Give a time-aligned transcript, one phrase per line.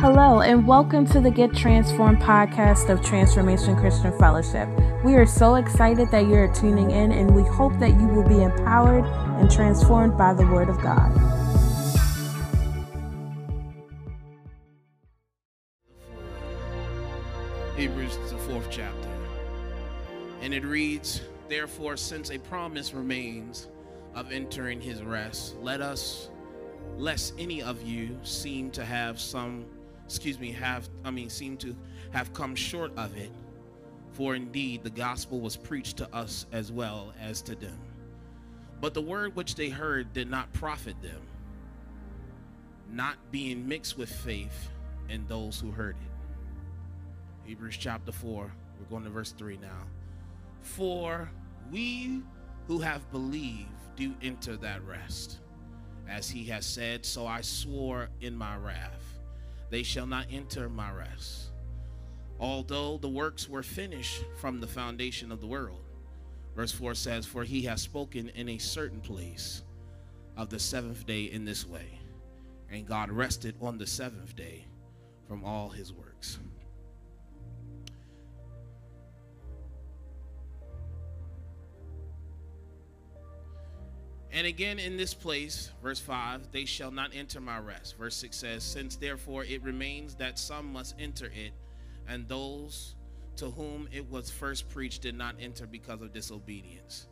[0.00, 4.66] Hello, and welcome to the Get Transformed podcast of Transformation Christian Fellowship.
[5.04, 8.42] We are so excited that you're tuning in, and we hope that you will be
[8.42, 9.04] empowered
[9.38, 11.10] and transformed by the Word of God.
[17.76, 19.08] Hebrews, the fourth chapter.
[20.40, 23.68] And it reads, Therefore, since a promise remains
[24.14, 26.30] of entering his rest, let us,
[26.96, 29.66] lest any of you seem to have some,
[30.10, 31.76] excuse me, have, I mean, seem to
[32.10, 33.30] have come short of it.
[34.12, 37.78] For indeed, the gospel was preached to us as well as to them.
[38.80, 41.22] But the word which they heard did not profit them,
[42.90, 44.70] not being mixed with faith
[45.08, 47.48] in those who heard it.
[47.48, 49.86] Hebrews chapter 4, we're going to verse 3 now.
[50.62, 51.30] For
[51.70, 52.22] we
[52.66, 55.38] who have believed do enter that rest.
[56.08, 58.99] As he has said, So I swore in my wrath,
[59.70, 61.50] they shall not enter my rest.
[62.38, 65.82] Although the works were finished from the foundation of the world.
[66.56, 69.62] Verse 4 says, For he has spoken in a certain place
[70.36, 72.00] of the seventh day in this way,
[72.70, 74.66] and God rested on the seventh day
[75.28, 76.38] from all his works.
[84.32, 87.98] And again in this place, verse 5, they shall not enter my rest.
[87.98, 91.52] Verse 6 says, Since therefore it remains that some must enter it,
[92.08, 92.94] and those
[93.36, 97.06] to whom it was first preached did not enter because of disobedience.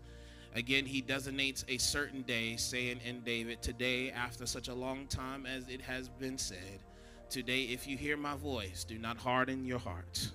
[0.54, 5.44] Again, he designates a certain day, saying in David, Today, after such a long time
[5.44, 6.80] as it has been said,
[7.28, 10.32] Today, if you hear my voice, do not harden your hearts.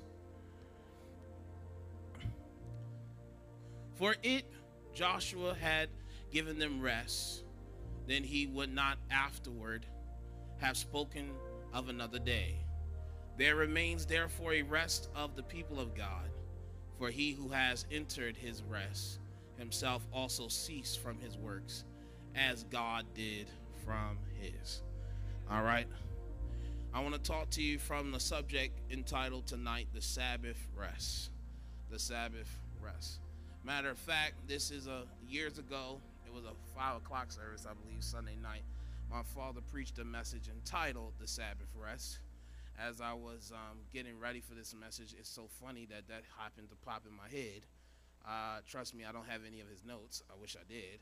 [3.95, 4.45] For it,
[4.94, 5.90] Joshua had
[6.34, 7.44] given them rest,
[8.08, 9.86] then he would not afterward
[10.58, 11.30] have spoken
[11.73, 12.56] of another day.
[13.38, 16.30] There remains therefore a rest of the people of God,
[16.98, 19.20] for he who has entered his rest
[19.58, 21.85] himself also ceased from his works,
[22.35, 23.47] as God did
[23.85, 24.81] from his.
[25.50, 25.88] All right.
[26.94, 31.31] I want to talk to you from the subject entitled tonight, The Sabbath Rest.
[31.90, 33.19] The Sabbath Rest.
[33.63, 36.02] Matter of fact, this is a years ago
[36.34, 38.64] was a five o'clock service, I believe, Sunday night.
[39.12, 42.20] My father preached a message entitled "The Sabbath Rest."
[42.80, 46.70] As I was um, getting ready for this message, it's so funny that that happened
[46.70, 47.68] to pop in my head.
[48.26, 50.24] Uh, trust me, I don't have any of his notes.
[50.28, 51.02] I wish I did,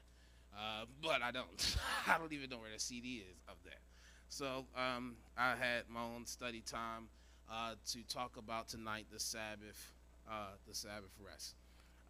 [0.54, 1.78] uh, but I don't.
[2.08, 3.80] I don't even know where the CD is of that.
[4.28, 7.08] So um, I had my own study time
[7.50, 9.94] uh, to talk about tonight the Sabbath,
[10.30, 11.56] uh, the Sabbath rest.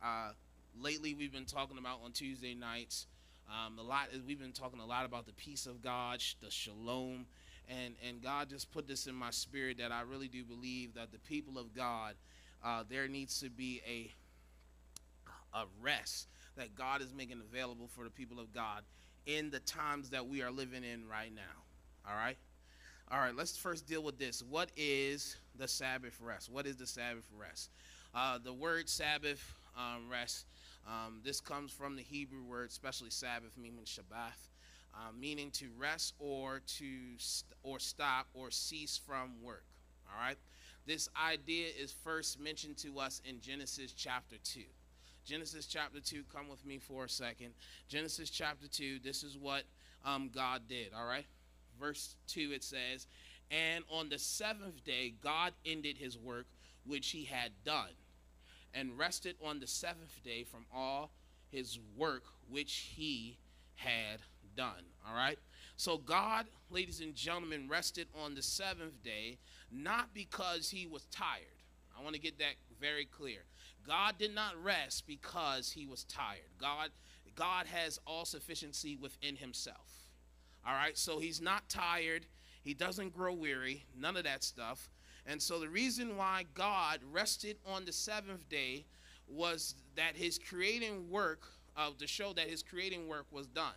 [0.03, 0.31] Uh,
[0.79, 3.07] lately we've been talking about on Tuesday nights.
[3.51, 7.25] Um, a lot we've been talking a lot about the peace of God, the shalom,
[7.67, 11.11] and and God just put this in my spirit that I really do believe that
[11.11, 12.15] the people of God,
[12.63, 14.09] uh, there needs to be a
[15.53, 18.83] a rest that God is making available for the people of God
[19.25, 22.09] in the times that we are living in right now.
[22.09, 22.37] All right.
[23.11, 24.41] All right, let's first deal with this.
[24.41, 26.49] What is the Sabbath rest?
[26.49, 27.69] What is the Sabbath rest?
[28.15, 30.45] Uh, the word Sabbath um, rest
[30.87, 34.33] um, this comes from the Hebrew word, especially Sabbath, meaning Shabbat,
[34.95, 36.85] uh, meaning to rest or to
[37.17, 39.63] st- or stop or cease from work.
[40.11, 40.37] All right.
[40.85, 44.65] This idea is first mentioned to us in Genesis chapter two.
[45.23, 47.53] Genesis chapter 2, come with me for a second.
[47.87, 49.63] Genesis chapter 2, this is what
[50.03, 51.25] um, God did, all right?
[51.79, 53.05] Verse 2, it says,
[53.51, 56.47] And on the seventh day, God ended his work
[56.85, 57.91] which he had done
[58.73, 61.11] and rested on the seventh day from all
[61.49, 63.37] his work which he
[63.75, 64.19] had
[64.55, 64.85] done.
[65.07, 65.37] All right?
[65.77, 69.39] So, God, ladies and gentlemen, rested on the seventh day,
[69.71, 71.45] not because he was tired.
[71.97, 73.39] I want to get that very clear.
[73.85, 76.51] God did not rest because he was tired.
[76.59, 76.89] God,
[77.35, 80.07] God has all sufficiency within himself.
[80.65, 80.97] All right?
[80.97, 82.25] So, he's not tired.
[82.63, 84.89] He doesn't grow weary, none of that stuff.
[85.25, 88.85] And so the reason why God rested on the seventh day
[89.27, 91.47] was that his creating work
[91.77, 93.73] of to show that his creating work was done.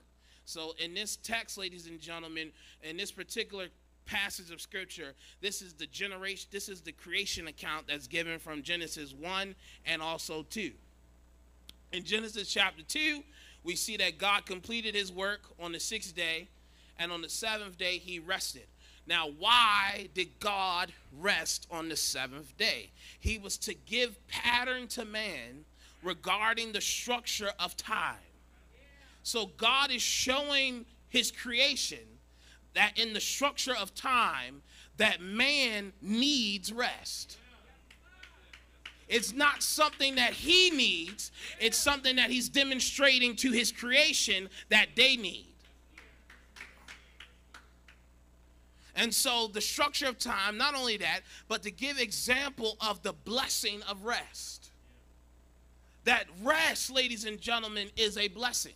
[0.47, 2.51] So in this text, ladies and gentlemen,
[2.83, 3.69] in this particular
[4.05, 8.63] passage of scripture, this is the generation, this is the creation account that's given from
[8.63, 9.55] Genesis 1
[9.87, 10.73] and also 2.
[11.93, 13.23] In Genesis chapter 2,
[13.63, 16.49] we see that God completed his work on the sixth day,
[16.99, 18.67] and on the seventh day, he rested.
[19.07, 22.91] Now, why did God rest on the seventh day?
[23.21, 25.65] He was to give pattern to man
[26.03, 28.17] regarding the structure of time.
[29.23, 31.99] So, God is showing his creation
[32.75, 34.63] that in the structure of time,
[34.97, 37.39] that man needs rest.
[39.09, 41.31] It's not something that he needs,
[41.61, 45.54] it's something that he's demonstrating to his creation that they need.
[48.97, 53.13] And so the structure of time, not only that, but to give example of the
[53.13, 54.71] blessing of rest.
[56.05, 58.75] That rest, ladies and gentlemen, is a blessing.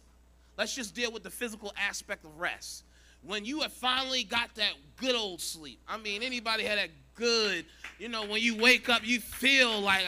[0.57, 2.85] Let's just deal with the physical aspect of rest.
[3.23, 5.81] When you have finally got that good old sleep.
[5.89, 7.65] I mean, anybody had that good,
[7.99, 10.05] you know, when you wake up, you feel like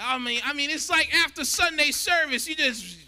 [0.00, 2.98] I mean, I mean, it's like after Sunday service, you just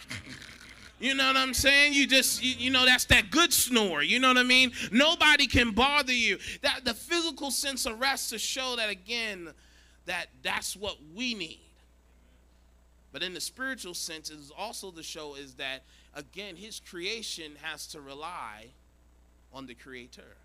[0.99, 1.93] you know what I'm saying?
[1.93, 4.03] You just, you, you, know, that's that good snore.
[4.03, 4.73] You know what I mean?
[4.91, 6.39] Nobody can bother you.
[6.63, 9.51] That the physical sense of rest to show that again,
[10.07, 11.61] that that's what we need.
[13.13, 15.83] But in the spiritual sense, is also the show is that
[16.15, 18.69] again, his creation has to rely
[19.53, 20.37] on the creator.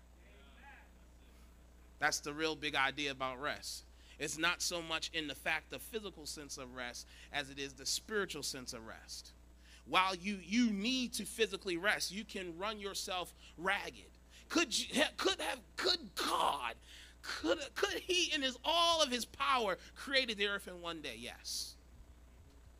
[1.98, 3.84] That's the real big idea about rest.
[4.18, 7.72] It's not so much in the fact the physical sense of rest as it is
[7.72, 9.32] the spiritual sense of rest
[9.86, 12.12] while you you need to physically rest.
[12.12, 14.18] You can run yourself ragged.
[14.48, 16.74] Could you could have could god
[17.22, 21.16] could could he in his all of his power created the earth in one day?
[21.18, 21.74] Yes.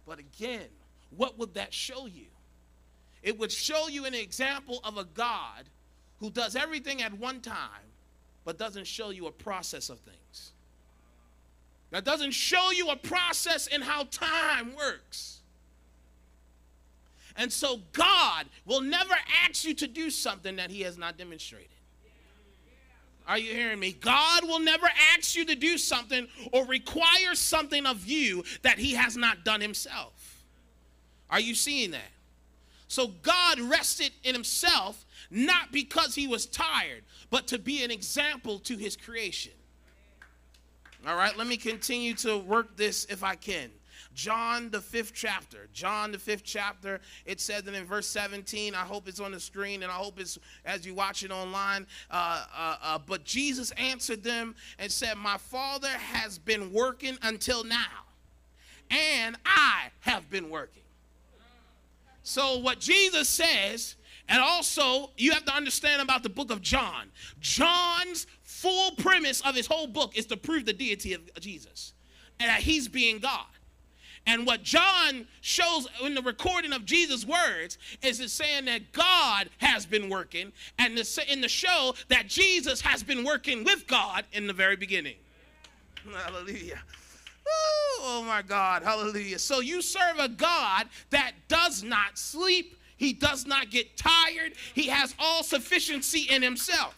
[0.06, 0.68] But again
[1.16, 2.26] what would that show you?
[3.22, 5.68] It would show you an example of a god
[6.18, 7.92] who does everything at one time
[8.44, 10.52] but doesn't show you a process of things.
[11.90, 15.41] That doesn't show you a process in how time works
[17.36, 19.14] and so God will never
[19.44, 21.68] ask you to do something that He has not demonstrated.
[23.26, 23.92] Are you hearing me?
[23.92, 24.86] God will never
[25.16, 29.60] ask you to do something or require something of you that He has not done
[29.60, 30.44] Himself.
[31.30, 32.10] Are you seeing that?
[32.88, 38.58] So God rested in Himself not because He was tired, but to be an example
[38.60, 39.52] to His creation.
[41.06, 43.70] All right, let me continue to work this if I can.
[44.14, 45.68] John, the fifth chapter.
[45.72, 47.00] John, the fifth chapter.
[47.24, 48.74] It says that in verse 17.
[48.74, 51.86] I hope it's on the screen and I hope it's as you watch it online.
[52.10, 57.64] Uh, uh, uh, but Jesus answered them and said, My Father has been working until
[57.64, 58.06] now,
[58.90, 60.82] and I have been working.
[62.22, 63.96] So, what Jesus says,
[64.28, 67.10] and also you have to understand about the book of John.
[67.40, 71.94] John's full premise of his whole book is to prove the deity of Jesus
[72.38, 73.46] and that he's being God.
[74.26, 79.50] And what John shows in the recording of Jesus' words is it saying that God
[79.58, 80.98] has been working, and
[81.28, 85.16] in the show that Jesus has been working with God in the very beginning.
[86.12, 86.80] Hallelujah.
[88.00, 89.38] oh my God, hallelujah.
[89.38, 94.86] So you serve a God that does not sleep, he does not get tired, he
[94.86, 96.94] has all sufficiency in himself.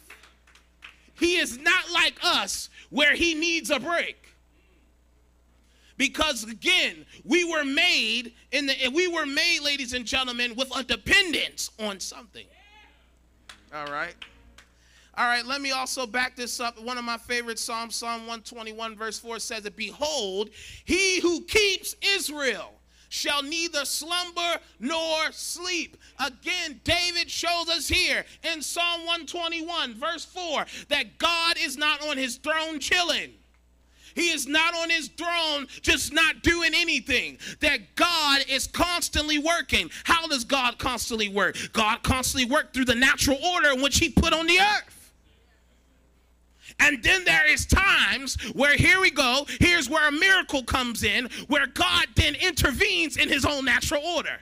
[1.14, 4.33] He is not like us where he needs a break.
[5.96, 10.82] Because again, we were made in the we were made, ladies and gentlemen, with a
[10.82, 12.46] dependence on something.
[13.72, 14.14] All right.
[15.16, 16.80] All right, let me also back this up.
[16.82, 20.50] One of my favorite Psalms, Psalm 121, verse 4 says that, Behold,
[20.84, 22.72] he who keeps Israel
[23.10, 25.96] shall neither slumber nor sleep.
[26.18, 32.16] Again, David shows us here in Psalm 121, verse 4, that God is not on
[32.16, 33.34] his throne chilling.
[34.14, 37.38] He is not on his throne just not doing anything.
[37.60, 39.90] That God is constantly working.
[40.04, 41.56] How does God constantly work?
[41.72, 45.12] God constantly works through the natural order in which he put on the earth.
[46.80, 51.28] And then there is times where here we go, here's where a miracle comes in,
[51.46, 54.40] where God then intervenes in his own natural order.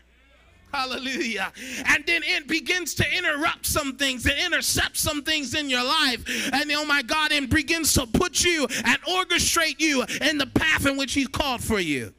[0.72, 1.52] Hallelujah.
[1.86, 6.50] And then it begins to interrupt some things and intercept some things in your life.
[6.52, 10.86] And oh my God, it begins to put you and orchestrate you in the path
[10.86, 12.14] in which He's called for you.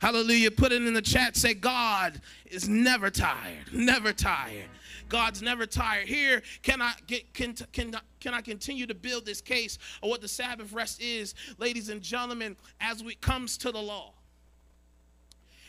[0.00, 0.50] Hallelujah.
[0.50, 1.36] Put it in the chat.
[1.36, 3.72] Say, God is never tired.
[3.72, 4.68] Never tired.
[5.08, 6.06] God's never tired.
[6.06, 10.20] Here, can I get can can can I continue to build this case of what
[10.20, 14.12] the Sabbath rest is, ladies and gentlemen, as we comes to the law.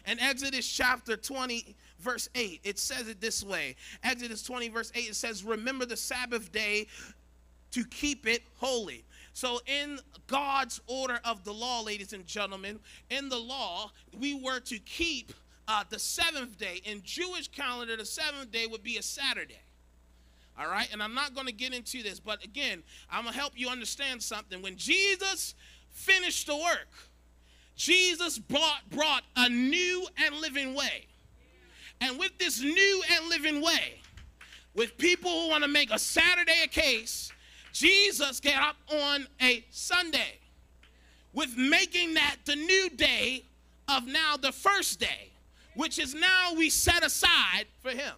[0.07, 5.09] In Exodus chapter 20, verse 8, it says it this way Exodus 20, verse 8,
[5.09, 6.87] it says, Remember the Sabbath day
[7.71, 9.03] to keep it holy.
[9.33, 14.59] So, in God's order of the law, ladies and gentlemen, in the law, we were
[14.61, 15.31] to keep
[15.67, 16.81] uh, the seventh day.
[16.85, 19.59] In Jewish calendar, the seventh day would be a Saturday.
[20.59, 23.39] All right, and I'm not going to get into this, but again, I'm going to
[23.39, 24.61] help you understand something.
[24.63, 25.53] When Jesus
[25.91, 26.89] finished the work,
[27.75, 31.05] Jesus brought, brought a new and living way.
[32.01, 34.01] And with this new and living way,
[34.75, 37.31] with people who want to make a Saturday a case,
[37.73, 40.39] Jesus got up on a Sunday
[41.33, 43.43] with making that the new day
[43.87, 45.31] of now the first day,
[45.75, 48.13] which is now we set aside for him.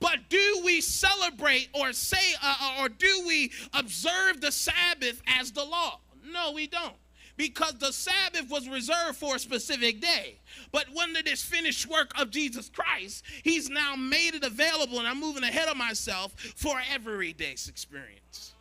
[0.00, 5.64] But do we celebrate or say, uh, or do we observe the Sabbath as the
[5.64, 6.00] law?
[6.24, 6.96] No, we don't.
[7.36, 10.38] Because the Sabbath was reserved for a specific day.
[10.70, 15.20] But under this finished work of Jesus Christ, He's now made it available, and I'm
[15.20, 18.54] moving ahead of myself for everyday's experience.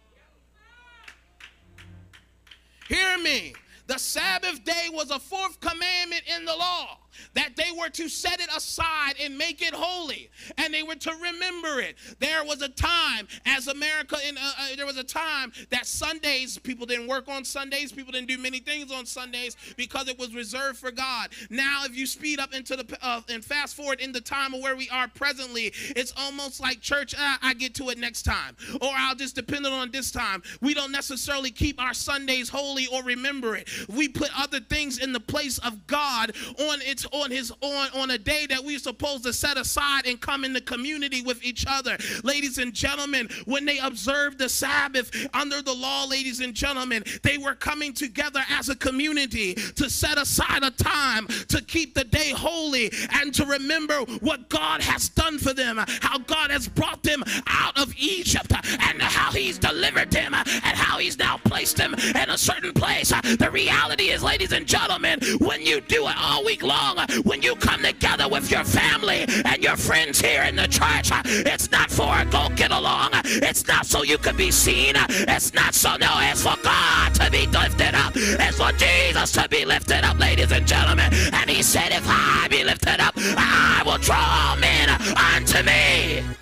[2.88, 3.54] Hear me.
[3.88, 7.01] The Sabbath day was a fourth commandment in the law
[7.34, 11.12] that they were to set it aside and make it holy and they were to
[11.12, 11.96] remember it.
[12.20, 16.58] There was a time as america in uh, uh, there was a time that sundays
[16.58, 20.34] people didn't work on sundays people didn't do many things on sundays because it was
[20.36, 21.30] reserved for god.
[21.50, 24.62] Now if you speed up into the uh, and fast forward in the time of
[24.62, 28.56] where we are presently it's almost like church uh, i get to it next time
[28.82, 30.42] or i'll just depend on this time.
[30.62, 33.70] We don't necessarily keep our sundays holy or remember it.
[33.90, 38.12] We put other things in the place of god on its on his on on
[38.12, 41.66] a day that we're supposed to set aside and come in the community with each
[41.68, 41.98] other.
[42.24, 47.38] Ladies and gentlemen, when they observed the Sabbath under the law, ladies and gentlemen, they
[47.38, 52.32] were coming together as a community to set aside a time to keep the day
[52.32, 57.24] holy and to remember what God has done for them, how God has brought them
[57.48, 62.30] out of Egypt and how he's delivered them and how he's now placed them in
[62.30, 63.10] a certain place.
[63.10, 67.56] The reality is, ladies and gentlemen, when you do it all week long, when you
[67.56, 72.14] come together with your family and your friends here in the church, it's not for
[72.18, 73.12] a go get along.
[73.26, 74.96] It's not so you can be seen.
[74.98, 78.14] It's not so, no, it's for God to be lifted up.
[78.16, 81.12] It's for Jesus to be lifted up, ladies and gentlemen.
[81.34, 86.41] And he said, if I be lifted up, I will draw men unto me.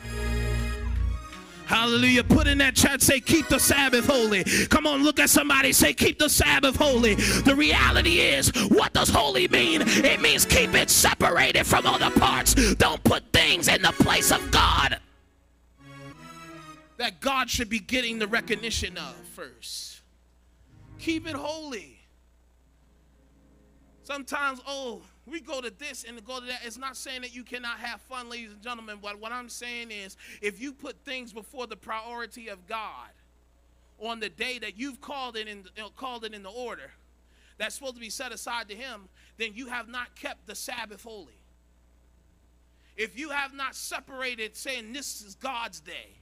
[1.70, 2.24] Hallelujah.
[2.24, 4.44] Put in that chat, say, keep the Sabbath holy.
[4.70, 7.14] Come on, look at somebody, say, keep the Sabbath holy.
[7.14, 9.84] The reality is, what does holy mean?
[9.86, 12.56] It means keep it separated from other parts.
[12.76, 15.00] Don't put things in the place of God
[16.98, 20.02] that God should be getting the recognition of first.
[20.98, 22.00] Keep it holy.
[24.04, 26.62] Sometimes, oh, we go to this and go to that.
[26.64, 29.92] It's not saying that you cannot have fun, ladies and gentlemen, but what I'm saying
[29.92, 33.10] is if you put things before the priority of God
[34.00, 36.92] on the day that you've called it in, uh, called it in the order
[37.58, 41.04] that's supposed to be set aside to Him, then you have not kept the Sabbath
[41.04, 41.34] holy.
[42.96, 46.19] If you have not separated, saying this is God's day,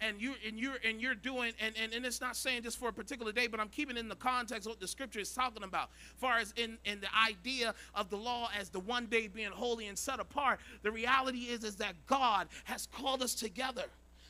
[0.00, 2.88] and you and you're and you're doing and, and and it's not saying just for
[2.88, 5.90] a particular day but i'm keeping in the context what the scripture is talking about
[6.16, 9.88] far as in in the idea of the law as the one day being holy
[9.88, 13.84] and set apart the reality is is that god has called us together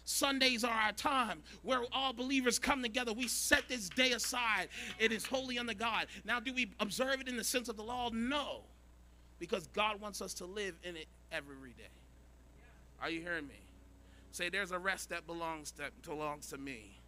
[0.05, 3.12] Sundays are our time where all believers come together.
[3.12, 4.69] We set this day aside.
[4.99, 6.07] It is holy unto God.
[6.25, 8.11] Now, do we observe it in the sense of the law?
[8.12, 8.62] No,
[9.39, 11.85] because God wants us to live in it every day.
[13.00, 13.55] Are you hearing me?
[14.33, 17.01] Say, there's a rest that belongs that belongs to me.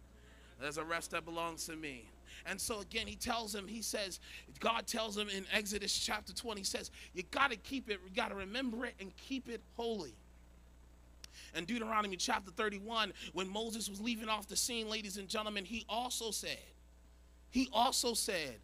[0.59, 2.05] There's a rest that belongs to me.
[2.45, 4.19] And so again, he tells him, he says,
[4.59, 8.15] God tells him in Exodus chapter 20, he says, you got to keep it, you
[8.15, 10.13] got to remember it and keep it holy.
[11.55, 15.85] And Deuteronomy chapter 31, when Moses was leaving off the scene, ladies and gentlemen, he
[15.87, 16.57] also said,
[17.49, 18.55] he also said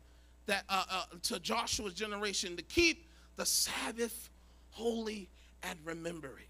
[0.48, 4.30] that uh, uh, to Joshua's generation to keep the Sabbath
[4.72, 5.30] holy
[5.63, 6.49] and remember it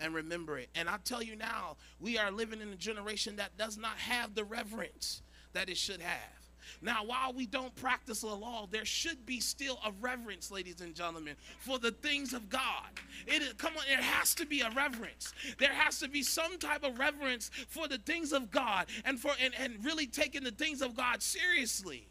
[0.00, 0.68] and remember it.
[0.74, 4.34] And I tell you now, we are living in a generation that does not have
[4.34, 6.38] the reverence that it should have.
[6.82, 10.94] Now, while we don't practice the law, there should be still a reverence, ladies and
[10.94, 12.88] gentlemen, for the things of God.
[13.26, 15.32] It is, come on, there has to be a reverence.
[15.58, 19.32] There has to be some type of reverence for the things of God and for
[19.40, 22.06] and, and really taking the things of God seriously.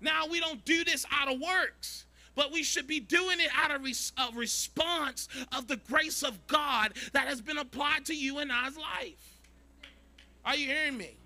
[0.00, 3.70] Now, we don't do this out of works but we should be doing it out
[3.70, 8.38] of res- a response of the grace of God that has been applied to you
[8.38, 9.40] and I's life.
[10.44, 11.16] Are you hearing me?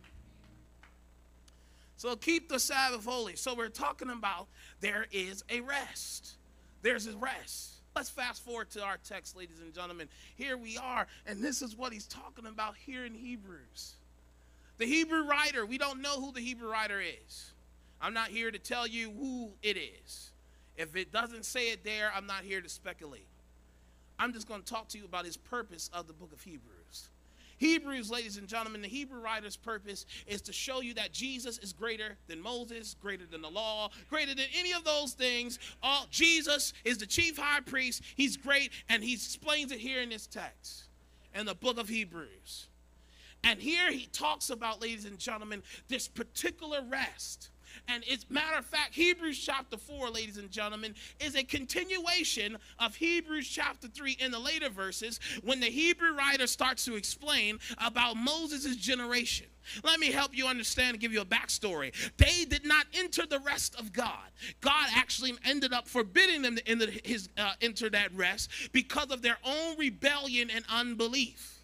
[1.97, 3.37] So keep the Sabbath holy.
[3.37, 4.49] So we're talking about
[4.81, 6.35] there is a rest.
[6.83, 7.77] There's a rest.
[7.95, 10.09] Let's fast forward to our text, ladies and gentlemen.
[10.37, 13.95] Here we are, and this is what he's talking about here in Hebrews.
[14.77, 17.53] The Hebrew writer, we don't know who the Hebrew writer is.
[18.01, 20.31] I'm not here to tell you who it is.
[20.77, 23.27] If it doesn't say it there, I'm not here to speculate.
[24.19, 27.09] I'm just going to talk to you about his purpose of the book of Hebrews.
[27.59, 31.73] Hebrews, ladies and gentlemen, the Hebrew writer's purpose is to show you that Jesus is
[31.73, 35.59] greater than Moses, greater than the law, greater than any of those things.
[35.83, 38.03] All Jesus is the chief high priest.
[38.15, 40.85] He's great, and he explains it here in this text,
[41.35, 42.67] in the book of Hebrews.
[43.43, 47.51] And here he talks about, ladies and gentlemen, this particular rest.
[47.89, 52.97] And it's matter of fact, Hebrews chapter 4, ladies and gentlemen, is a continuation of
[52.97, 58.17] Hebrews chapter 3 in the later verses when the Hebrew writer starts to explain about
[58.17, 59.47] Moses' generation.
[59.83, 61.93] Let me help you understand and give you a backstory.
[62.17, 64.31] They did not enter the rest of God.
[64.61, 69.23] God actually ended up forbidding them to enter, his, uh, enter that rest because of
[69.23, 71.56] their own rebellion and unbelief.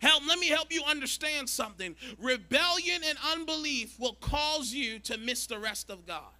[0.00, 1.94] Help, let me help you understand something.
[2.18, 6.32] Rebellion and unbelief will cause you to miss the rest of God.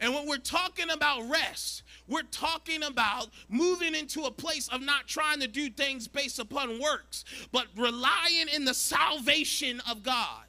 [0.00, 5.06] And when we're talking about rest, we're talking about moving into a place of not
[5.06, 10.44] trying to do things based upon works, but relying in the salvation of God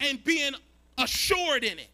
[0.00, 0.52] and being
[0.98, 1.90] assured in it.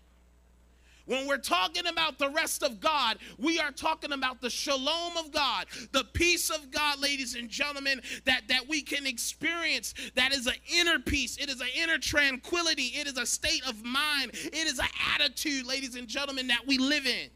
[1.06, 5.32] When we're talking about the rest of God, we are talking about the shalom of
[5.32, 9.92] God, the peace of God, ladies and gentlemen, that, that we can experience.
[10.14, 13.84] That is an inner peace, it is an inner tranquility, it is a state of
[13.84, 17.28] mind, it is an attitude, ladies and gentlemen, that we live in.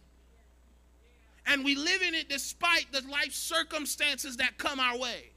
[1.47, 5.31] And we live in it despite the life circumstances that come our way.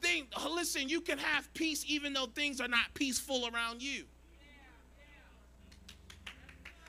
[0.00, 4.04] Think, listen, you can have peace even though things are not peaceful around you.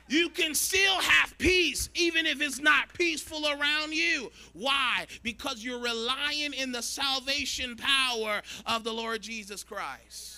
[0.08, 4.30] You can still have peace even if it's not peaceful around you.
[4.52, 5.06] Why?
[5.22, 10.34] Because you're relying in the salvation power of the Lord Jesus Christ.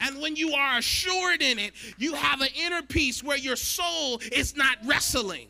[0.00, 4.20] And when you are assured in it, you have an inner peace where your soul
[4.32, 5.48] is not wrestling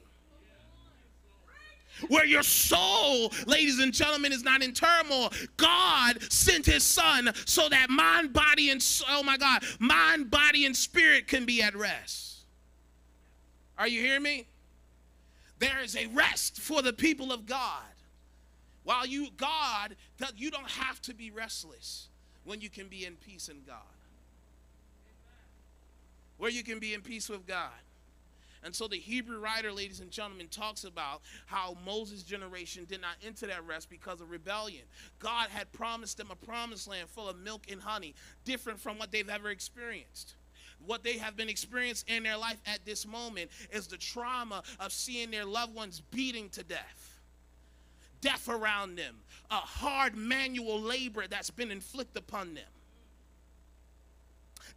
[2.08, 5.32] where your soul, ladies and gentlemen, is not in turmoil.
[5.56, 10.76] God sent his son so that mind, body, and oh my God, mind, body, and
[10.76, 12.29] spirit can be at rest.
[13.80, 14.46] Are you hearing me?
[15.58, 17.82] There is a rest for the people of God.
[18.84, 19.96] While you, God,
[20.36, 22.08] you don't have to be restless
[22.44, 23.78] when you can be in peace in God.
[26.36, 27.70] Where you can be in peace with God.
[28.62, 33.16] And so the Hebrew writer, ladies and gentlemen, talks about how Moses' generation did not
[33.26, 34.82] enter that rest because of rebellion.
[35.18, 38.14] God had promised them a promised land full of milk and honey,
[38.44, 40.34] different from what they've ever experienced
[40.86, 44.92] what they have been experiencing in their life at this moment is the trauma of
[44.92, 47.20] seeing their loved ones beating to death.
[48.20, 49.16] Death around them,
[49.50, 52.64] a hard manual labor that's been inflicted upon them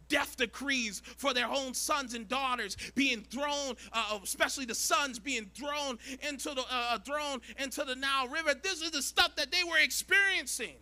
[0.08, 5.50] death decrees for their own sons and daughters being thrown, uh, especially the sons being
[5.54, 8.54] thrown into the uh, thrown into the Nile River.
[8.54, 10.74] This is the stuff that they were experiencing.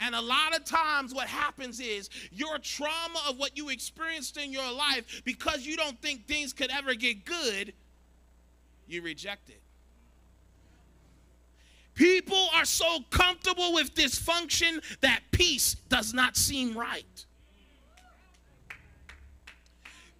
[0.00, 4.52] And a lot of times, what happens is your trauma of what you experienced in
[4.52, 7.72] your life, because you don't think things could ever get good,
[8.86, 9.60] you reject it.
[11.94, 17.26] People are so comfortable with dysfunction that peace does not seem right.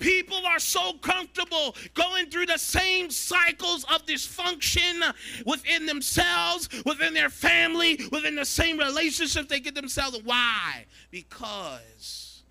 [0.04, 5.14] People are so comfortable going through the same cycles of dysfunction
[5.46, 10.20] within themselves, within their family, within the same relationship they get themselves.
[10.22, 10.84] Why?
[11.10, 12.42] Because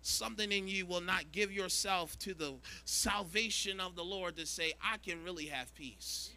[0.00, 2.54] something in you will not give yourself to the
[2.86, 6.30] salvation of the Lord to say, I can really have peace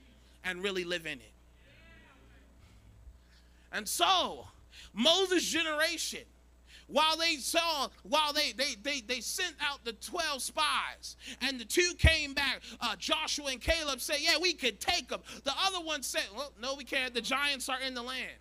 [0.43, 1.31] and really live in it.
[3.71, 4.47] And so,
[4.93, 6.25] Moses' generation
[6.87, 11.65] while they saw, while they they they, they sent out the 12 spies, and the
[11.65, 15.21] two came back, uh, Joshua and Caleb said, Yeah, we could take them.
[15.43, 17.13] The other one said, Well, no, we can't.
[17.13, 18.39] The giants are in the land.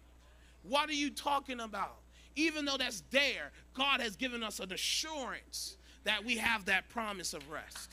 [0.62, 1.98] What are you talking about?
[2.36, 7.34] Even though that's there, God has given us an assurance that we have that promise
[7.34, 7.90] of rest.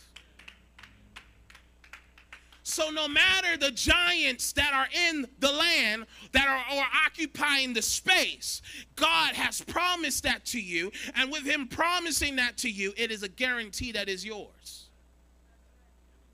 [2.65, 8.61] So, no matter the giants that are in the land that are, occupying the space,
[8.95, 10.91] God has promised that to you.
[11.15, 14.87] And with Him promising that to you, it is a guarantee that is yours.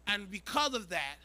[0.07, 1.17] And because of that,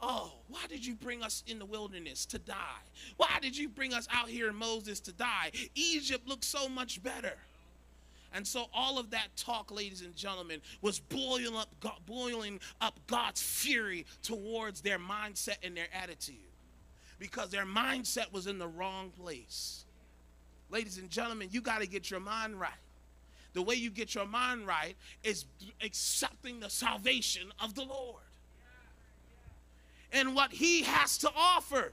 [0.00, 2.82] oh, why did you bring us in the wilderness to die?
[3.18, 5.52] Why did you bring us out here in Moses to die?
[5.74, 7.36] Egypt looks so much better.
[8.32, 11.68] And so all of that talk, ladies and gentlemen, was boiling up,
[12.06, 16.36] boiling up God's fury towards their mindset and their attitude.
[17.18, 19.84] Because their mindset was in the wrong place.
[20.70, 22.70] Ladies and gentlemen, you got to get your mind right.
[23.52, 25.44] The way you get your mind right is
[25.82, 28.22] accepting the salvation of the Lord
[30.12, 31.92] and what He has to offer.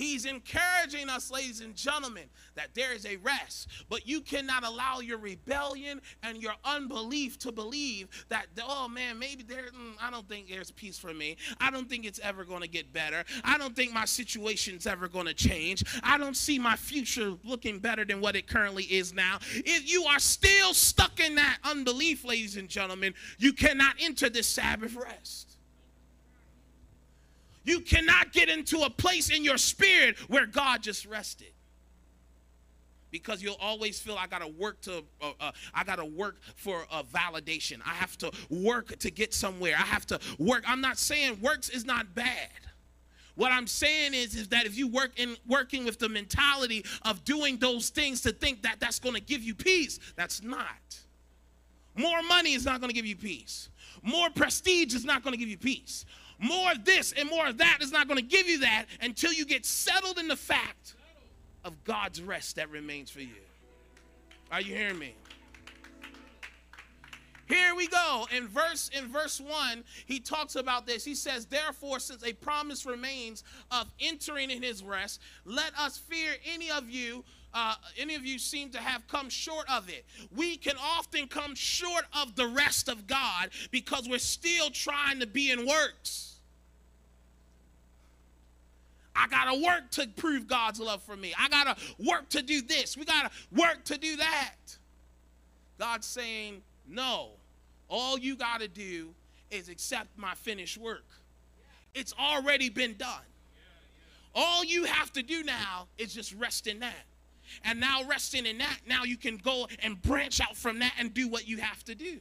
[0.00, 3.68] He's encouraging us, ladies and gentlemen, that there is a rest.
[3.90, 9.42] But you cannot allow your rebellion and your unbelief to believe that, oh man, maybe
[9.42, 11.36] there, mm, I don't think there's peace for me.
[11.60, 13.24] I don't think it's ever going to get better.
[13.44, 15.84] I don't think my situation's ever going to change.
[16.02, 19.38] I don't see my future looking better than what it currently is now.
[19.52, 24.46] If you are still stuck in that unbelief, ladies and gentlemen, you cannot enter this
[24.46, 25.49] Sabbath rest.
[27.64, 31.52] You cannot get into a place in your spirit where God just rested.
[33.10, 37.02] Because you'll always feel I gotta work to, uh, uh, I gotta work for a
[37.02, 37.80] validation.
[37.84, 39.74] I have to work to get somewhere.
[39.76, 40.62] I have to work.
[40.66, 42.50] I'm not saying works is not bad.
[43.34, 47.24] What I'm saying is, is that if you work in working with the mentality of
[47.24, 50.66] doing those things to think that that's going to give you peace, that's not.
[51.96, 53.68] More money is not going to give you peace.
[54.02, 56.04] More prestige is not going to give you peace
[56.40, 59.32] more of this and more of that is not going to give you that until
[59.32, 60.94] you get settled in the fact
[61.64, 63.28] of God's rest that remains for you.
[64.50, 65.14] Are you hearing me?
[67.46, 68.28] Here we go.
[68.34, 71.04] In verse in verse 1, he talks about this.
[71.04, 76.36] He says, "Therefore, since a promise remains of entering in his rest, let us fear
[76.44, 80.04] any of you uh, any of you seem to have come short of it.
[80.34, 85.26] We can often come short of the rest of God because we're still trying to
[85.26, 86.29] be in works.
[89.14, 91.34] I got to work to prove God's love for me.
[91.38, 92.96] I got to work to do this.
[92.96, 94.54] We got to work to do that.
[95.78, 97.30] God's saying, no.
[97.88, 99.10] All you got to do
[99.50, 101.06] is accept my finished work.
[101.94, 103.22] It's already been done.
[104.34, 107.04] All you have to do now is just rest in that.
[107.64, 111.12] And now, resting in that, now you can go and branch out from that and
[111.12, 112.20] do what you have to do.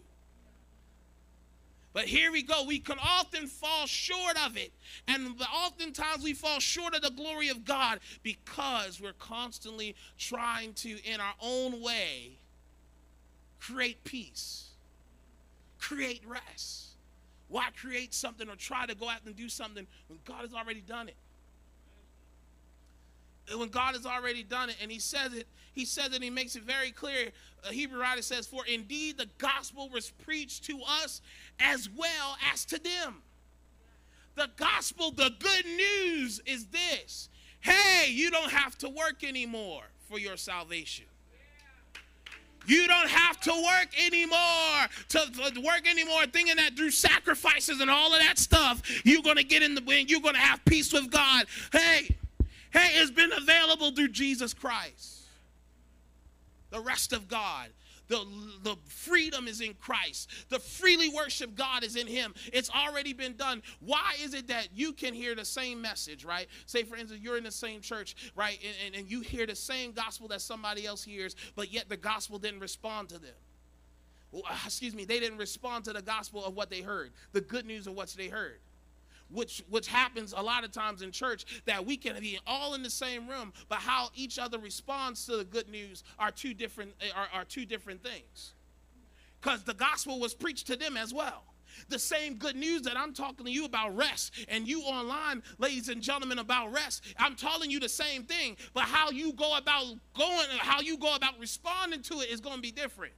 [1.92, 2.64] But here we go.
[2.66, 4.72] We can often fall short of it.
[5.08, 11.04] And oftentimes we fall short of the glory of God because we're constantly trying to,
[11.04, 12.38] in our own way,
[13.60, 14.70] create peace,
[15.80, 16.90] create rest.
[17.48, 20.82] Why create something or try to go out and do something when God has already
[20.82, 21.16] done it?
[23.58, 26.56] when God has already done it, and He says it, He says it, He makes
[26.56, 27.30] it very clear.
[27.68, 31.22] A Hebrew writer says, For indeed the gospel was preached to us
[31.60, 33.22] as well as to them.
[34.36, 37.30] The gospel, the good news is this
[37.62, 41.06] hey, you don't have to work anymore for your salvation.
[42.66, 45.20] You don't have to work anymore to,
[45.54, 49.64] to, work anymore, thinking that through sacrifices and all of that stuff, you're gonna get
[49.64, 51.46] in the wind, you're gonna have peace with God.
[51.74, 52.16] Hey,
[52.72, 55.24] Hey, it's been available through Jesus Christ.
[56.70, 57.70] The rest of God.
[58.08, 58.26] The,
[58.64, 60.30] the freedom is in Christ.
[60.50, 62.34] The freely worship God is in Him.
[62.52, 63.62] It's already been done.
[63.80, 66.48] Why is it that you can hear the same message, right?
[66.66, 68.58] Say, for instance, you're in the same church, right?
[68.66, 71.98] And, and, and you hear the same gospel that somebody else hears, but yet the
[71.98, 73.36] gospel didn't respond to them.
[74.32, 77.42] Well, uh, excuse me, they didn't respond to the gospel of what they heard, the
[77.42, 78.60] good news of what they heard
[79.32, 82.84] which which happens a lot of times in church that we can be all in
[82.84, 86.92] the same room but how each other responds to the good news are two different
[87.16, 88.54] are, are two different things
[89.42, 91.44] because the gospel was preached to them as well
[91.88, 95.90] the same good news that I'm talking to you about rest and you online, ladies
[95.90, 97.04] and gentlemen, about rest.
[97.18, 99.86] I'm telling you the same thing, but how you go about
[100.18, 103.14] going, how you go about responding to it is going to be different.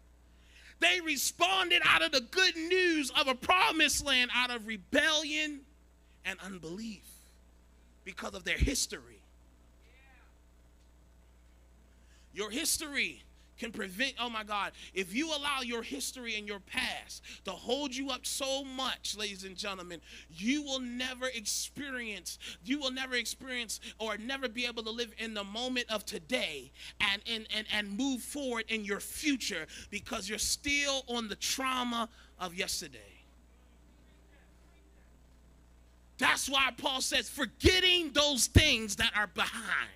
[0.80, 5.62] They responded out of the good news of a promised land, out of rebellion
[6.26, 7.06] and unbelief
[8.04, 9.22] because of their history.
[12.34, 13.24] Your history
[13.62, 17.96] can prevent, oh my God, if you allow your history and your past to hold
[17.96, 20.02] you up so much, ladies and gentlemen,
[20.36, 25.36] you will never experience, you will never experience or never be able to live in
[25.36, 30.40] the moment of today and, and, and, and move forward in your future because you're
[30.40, 33.11] still on the trauma of yesterday.
[36.22, 39.90] That's why Paul says, forgetting those things that are behind.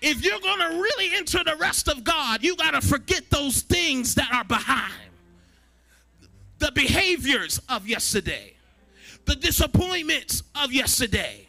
[0.00, 3.60] If you're going to really enter the rest of God, you got to forget those
[3.60, 4.94] things that are behind.
[6.60, 8.54] The behaviors of yesterday,
[9.26, 11.46] the disappointments of yesterday.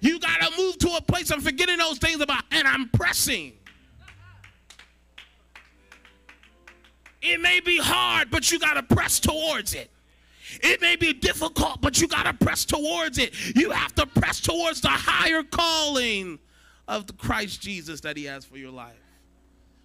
[0.00, 3.52] You got to move to a place of forgetting those things about, and I'm pressing.
[7.22, 9.88] It may be hard, but you got to press towards it.
[10.62, 13.34] It may be difficult, but you got to press towards it.
[13.56, 16.38] You have to press towards the higher calling
[16.88, 18.94] of the Christ Jesus that He has for your life.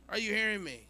[0.10, 0.88] Are you hearing me?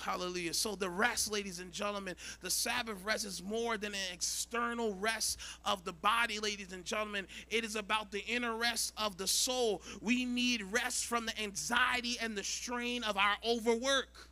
[0.00, 0.54] Hallelujah.
[0.54, 5.38] So, the rest, ladies and gentlemen, the Sabbath rest is more than an external rest
[5.66, 7.26] of the body, ladies and gentlemen.
[7.50, 9.82] It is about the inner rest of the soul.
[10.00, 14.30] We need rest from the anxiety and the strain of our overwork,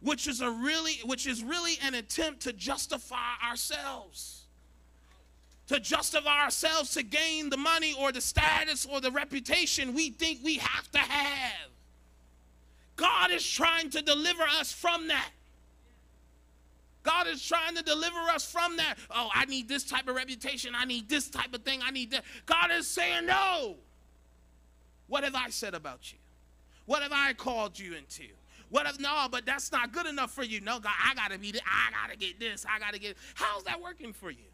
[0.00, 4.40] which is a really, which is really an attempt to justify ourselves
[5.70, 10.40] to justify ourselves to gain the money or the status or the reputation we think
[10.42, 11.68] we have to have.
[12.96, 15.30] God is trying to deliver us from that.
[17.04, 18.96] God is trying to deliver us from that.
[19.12, 20.72] Oh, I need this type of reputation.
[20.74, 21.78] I need this type of thing.
[21.84, 22.24] I need that.
[22.46, 23.76] God is saying, no.
[25.06, 26.18] What have I said about you?
[26.86, 28.24] What have I called you into?
[28.70, 30.60] What if no, but that's not good enough for you?
[30.60, 32.64] No, God, I gotta be I gotta get this.
[32.68, 34.44] I gotta get how's that working for you?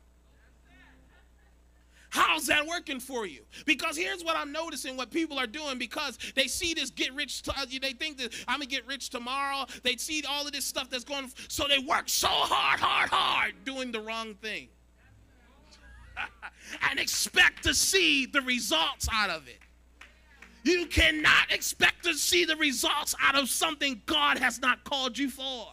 [2.08, 3.42] How's that working for you?
[3.66, 7.42] Because here's what I'm noticing what people are doing because they see this get rich,
[7.42, 9.66] to, uh, they think that I'm gonna get rich tomorrow.
[9.82, 13.54] They see all of this stuff that's going, so they work so hard, hard, hard
[13.64, 14.68] doing the wrong thing
[16.90, 19.58] and expect to see the results out of it.
[20.66, 25.30] You cannot expect to see the results out of something God has not called you
[25.30, 25.68] for.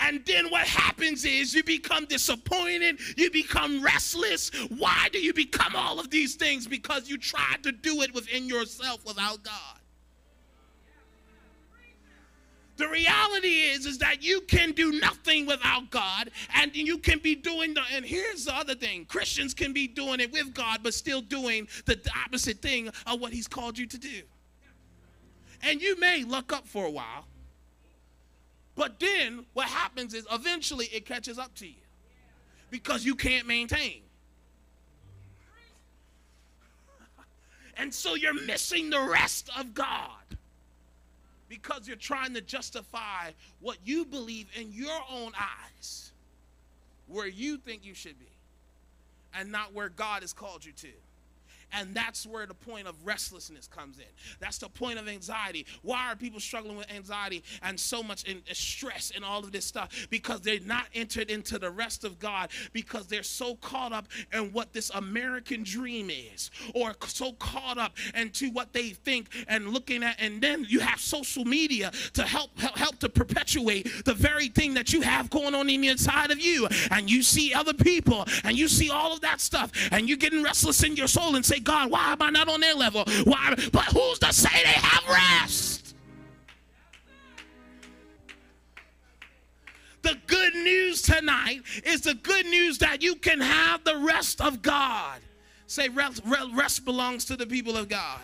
[0.00, 4.50] And then what happens is you become disappointed, you become restless.
[4.68, 6.66] Why do you become all of these things?
[6.66, 9.77] Because you tried to do it within yourself without God.
[12.78, 17.34] The reality is, is that you can do nothing without God, and you can be
[17.34, 17.82] doing the.
[17.92, 21.66] And here's the other thing: Christians can be doing it with God, but still doing
[21.86, 24.22] the opposite thing of what He's called you to do.
[25.62, 27.26] And you may luck up for a while,
[28.76, 31.82] but then what happens is eventually it catches up to you
[32.70, 34.02] because you can't maintain.
[37.76, 40.17] And so you're missing the rest of God
[41.48, 43.30] because you're trying to justify
[43.60, 46.12] what you believe in your own eyes,
[47.06, 48.30] where you think you should be,
[49.34, 50.88] and not where God has called you to.
[51.72, 54.04] And that's where the point of restlessness comes in.
[54.40, 55.66] That's the point of anxiety.
[55.82, 59.52] Why are people struggling with anxiety and so much in, uh, stress and all of
[59.52, 60.06] this stuff?
[60.10, 64.52] Because they're not entered into the rest of God because they're so caught up in
[64.52, 70.02] what this American dream is or so caught up into what they think and looking
[70.02, 70.20] at.
[70.20, 74.74] And then you have social media to help, help, help to perpetuate the very thing
[74.74, 76.66] that you have going on in the inside of you.
[76.90, 80.42] And you see other people and you see all of that stuff and you're getting
[80.42, 83.04] restless in your soul and say, say, God, why am I not on their level?
[83.24, 83.54] Why?
[83.72, 85.94] But who's to say they have rest?
[90.02, 94.62] The good news tonight is the good news that you can have the rest of
[94.62, 95.20] God.
[95.66, 96.22] Say, rest,
[96.54, 98.20] rest belongs to the people of God.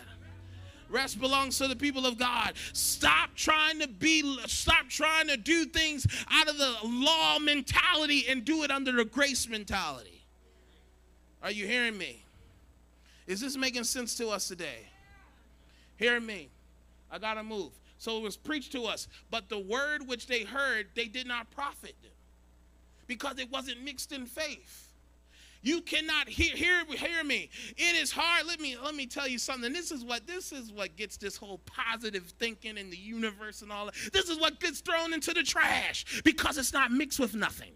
[0.88, 2.53] Rest belongs to the people of God.
[2.73, 8.44] Stop trying to be, stop trying to do things out of the law mentality and
[8.44, 10.25] do it under the grace mentality.
[11.42, 12.23] Are you hearing me?
[13.26, 14.87] Is this making sense to us today?
[15.96, 16.50] Hear me.
[17.10, 17.70] I got to move.
[17.98, 21.50] So it was preached to us, but the word which they heard, they did not
[21.50, 22.10] profit them
[23.06, 24.88] because it wasn't mixed in faith.
[25.62, 27.48] You cannot hear, hear hear me.
[27.78, 28.46] It is hard.
[28.46, 29.72] Let me let me tell you something.
[29.72, 33.72] This is what this is what gets this whole positive thinking in the universe and
[33.72, 33.94] all that.
[34.12, 37.72] This is what gets thrown into the trash because it's not mixed with nothing.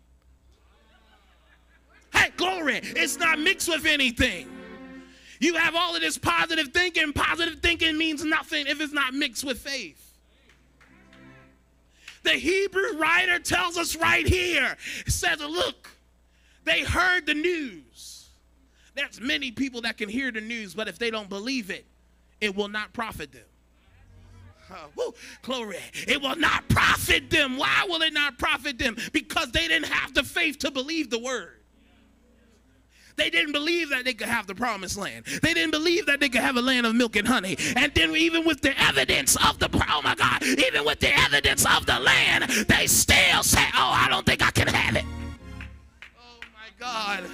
[2.12, 2.80] Hey, glory!
[2.82, 4.50] It's not mixed with anything.
[5.40, 7.12] You have all of this positive thinking.
[7.12, 10.04] Positive thinking means nothing if it's not mixed with faith.
[12.24, 15.88] The Hebrew writer tells us right here, says, look,
[16.64, 18.28] they heard the news.
[18.94, 21.86] There's many people that can hear the news, but if they don't believe it,
[22.40, 23.44] it will not profit them.
[24.96, 25.78] Woo, glory.
[26.06, 27.56] It will not profit them.
[27.56, 28.96] Why will it not profit them?
[29.12, 31.57] Because they didn't have the faith to believe the word.
[33.18, 35.26] They didn't believe that they could have the promised land.
[35.42, 37.56] They didn't believe that they could have a land of milk and honey.
[37.76, 41.66] And then even with the evidence of the, oh my God, even with the evidence
[41.66, 45.04] of the land, they still say, oh, I don't think I can have it.
[46.16, 47.24] Oh my God.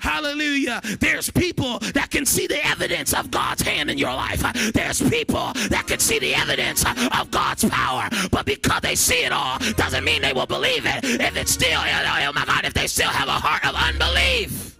[0.00, 0.80] Hallelujah.
[1.00, 4.40] There's people that can see the evidence of God's hand in your life.
[4.72, 8.08] There's people that can see the evidence of God's power.
[8.30, 11.04] But because they see it all, doesn't mean they will believe it.
[11.04, 14.75] If it's still, oh my God, if they still have a heart of unbelief.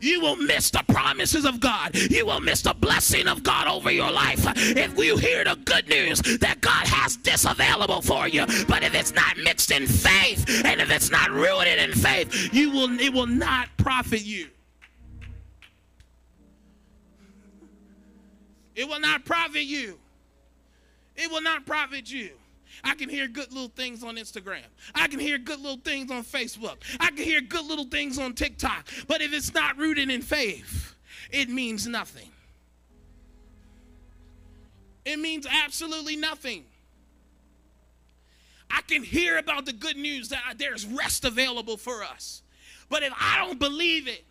[0.00, 1.94] You will miss the promises of God.
[1.94, 4.44] You will miss the blessing of God over your life.
[4.56, 8.94] If you hear the good news that God has this available for you, but if
[8.94, 13.12] it's not mixed in faith and if it's not rooted in faith, you will it
[13.12, 14.48] will not profit you.
[18.74, 19.98] It will not profit you.
[21.16, 22.30] It will not profit you.
[22.84, 24.64] I can hear good little things on Instagram.
[24.94, 26.76] I can hear good little things on Facebook.
[26.98, 28.88] I can hear good little things on TikTok.
[29.06, 30.94] But if it's not rooted in faith,
[31.30, 32.28] it means nothing.
[35.04, 36.64] It means absolutely nothing.
[38.70, 42.42] I can hear about the good news that there's rest available for us.
[42.88, 44.24] But if I don't believe it,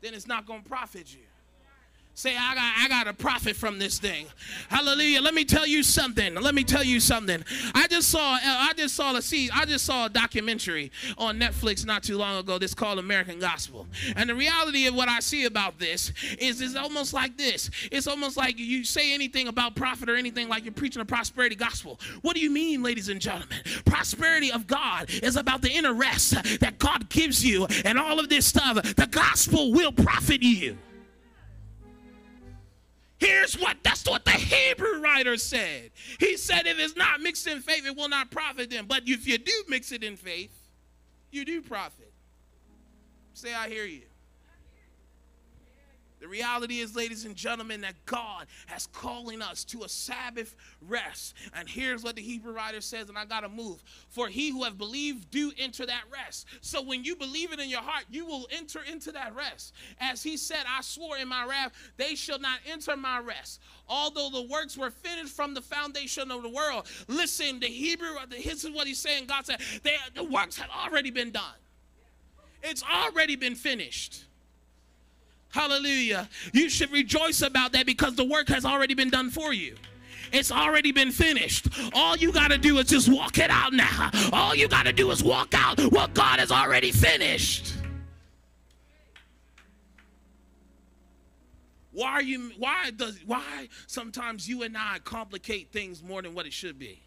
[0.00, 1.20] then it's not going to profit you.
[2.14, 4.26] Say, I got, I got a profit from this thing.
[4.68, 5.22] Hallelujah.
[5.22, 6.34] Let me tell you something.
[6.34, 7.42] Let me tell you something.
[7.74, 11.86] I just saw, I just saw a see, I just saw a documentary on Netflix
[11.86, 12.58] not too long ago.
[12.58, 13.86] This called American Gospel.
[14.14, 17.70] And the reality of what I see about this is it's almost like this.
[17.90, 21.56] It's almost like you say anything about profit or anything like you're preaching a prosperity
[21.56, 21.98] gospel.
[22.20, 23.58] What do you mean, ladies and gentlemen?
[23.86, 28.28] Prosperity of God is about the inner rest that God gives you and all of
[28.28, 28.82] this stuff.
[28.96, 30.76] The gospel will profit you.
[33.22, 35.92] Here's what that's what the Hebrew writer said.
[36.18, 38.86] He said, if it's not mixed in faith, it will not profit them.
[38.88, 40.50] But if you do mix it in faith,
[41.30, 42.12] you do profit.
[43.32, 44.02] Say, I hear you.
[46.22, 51.34] The reality is, ladies and gentlemen, that God has calling us to a Sabbath rest.
[51.52, 53.82] And here's what the Hebrew writer says, and I gotta move.
[54.08, 56.46] For he who have believed do enter that rest.
[56.60, 59.74] So when you believe it in your heart, you will enter into that rest.
[59.98, 63.60] As he said, I swore in my wrath, they shall not enter my rest.
[63.88, 66.86] Although the works were finished from the foundation of the world.
[67.08, 69.26] Listen, the Hebrew, this is what he's saying.
[69.26, 69.60] God said,
[70.14, 71.42] the works have already been done.
[72.62, 74.26] It's already been finished.
[75.52, 76.28] Hallelujah.
[76.52, 79.76] You should rejoice about that because the work has already been done for you.
[80.32, 81.68] It's already been finished.
[81.92, 84.10] All you got to do is just walk it out now.
[84.32, 87.74] All you got to do is walk out what God has already finished.
[91.92, 96.46] Why are you why does why sometimes you and I complicate things more than what
[96.46, 97.02] it should be?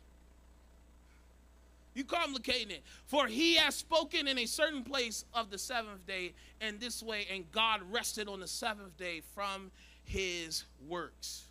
[1.95, 2.83] You complicating it.
[3.05, 7.25] For he has spoken in a certain place of the seventh day in this way,
[7.31, 9.71] and God rested on the seventh day from
[10.03, 11.45] his works.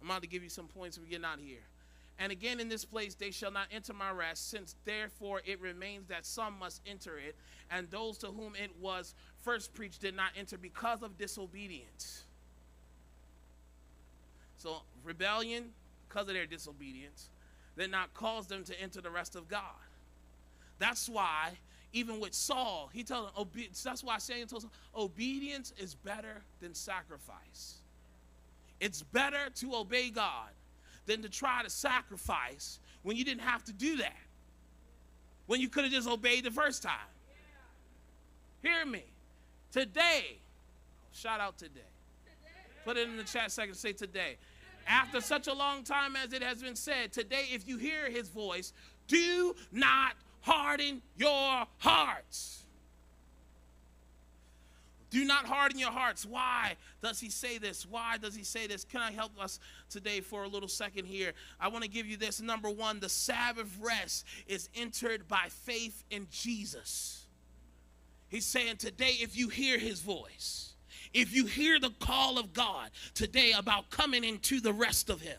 [0.00, 1.58] I'm about to give you some points we get out here.
[2.20, 6.06] And again, in this place they shall not enter my rest, since therefore it remains
[6.06, 7.34] that some must enter it,
[7.72, 12.22] and those to whom it was first preached did not enter because of disobedience.
[14.58, 15.70] So, rebellion,
[16.08, 17.28] because of their disobedience
[17.76, 19.60] that not cause them to enter the rest of God.
[20.78, 21.52] That's why,
[21.92, 26.74] even with Saul, he told him, that's why Samuel told him, obedience is better than
[26.74, 27.76] sacrifice.
[28.80, 30.50] It's better to obey God
[31.06, 34.16] than to try to sacrifice when you didn't have to do that.
[35.46, 36.94] When you could have just obeyed the first time.
[38.62, 39.04] Hear me.
[39.72, 40.38] Today,
[41.12, 41.80] shout out today.
[42.84, 44.36] Put it in the chat second, say today.
[44.86, 48.28] After such a long time as it has been said, today, if you hear his
[48.28, 48.72] voice,
[49.06, 52.64] do not harden your hearts.
[55.10, 56.26] Do not harden your hearts.
[56.26, 57.86] Why does he say this?
[57.86, 58.84] Why does he say this?
[58.84, 61.34] Can I help us today for a little second here?
[61.60, 62.40] I want to give you this.
[62.40, 67.26] Number one, the Sabbath rest is entered by faith in Jesus.
[68.26, 70.73] He's saying today, if you hear his voice,
[71.14, 75.38] if you hear the call of God today about coming into the rest of him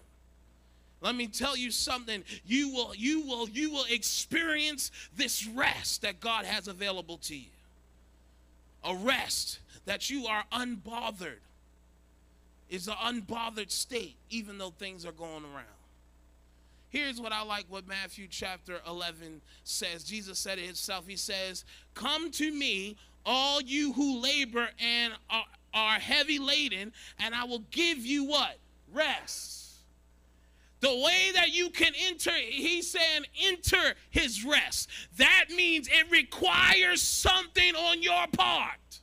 [1.02, 6.20] let me tell you something you will you will you will experience this rest that
[6.20, 7.50] God has available to you
[8.84, 11.42] a rest that you are unbothered
[12.70, 15.76] is an unbothered state even though things are going around
[16.96, 20.06] Here's what I like what Matthew chapter 11 says.
[20.06, 21.06] Jesus said it himself.
[21.06, 25.44] He says, Come to me, all you who labor and are,
[25.76, 28.58] are heavy laden, and I will give you what?
[28.92, 29.74] Rest.
[30.80, 34.90] The way that you can enter, he's saying, enter his rest.
[35.18, 39.00] That means it requires something on your part.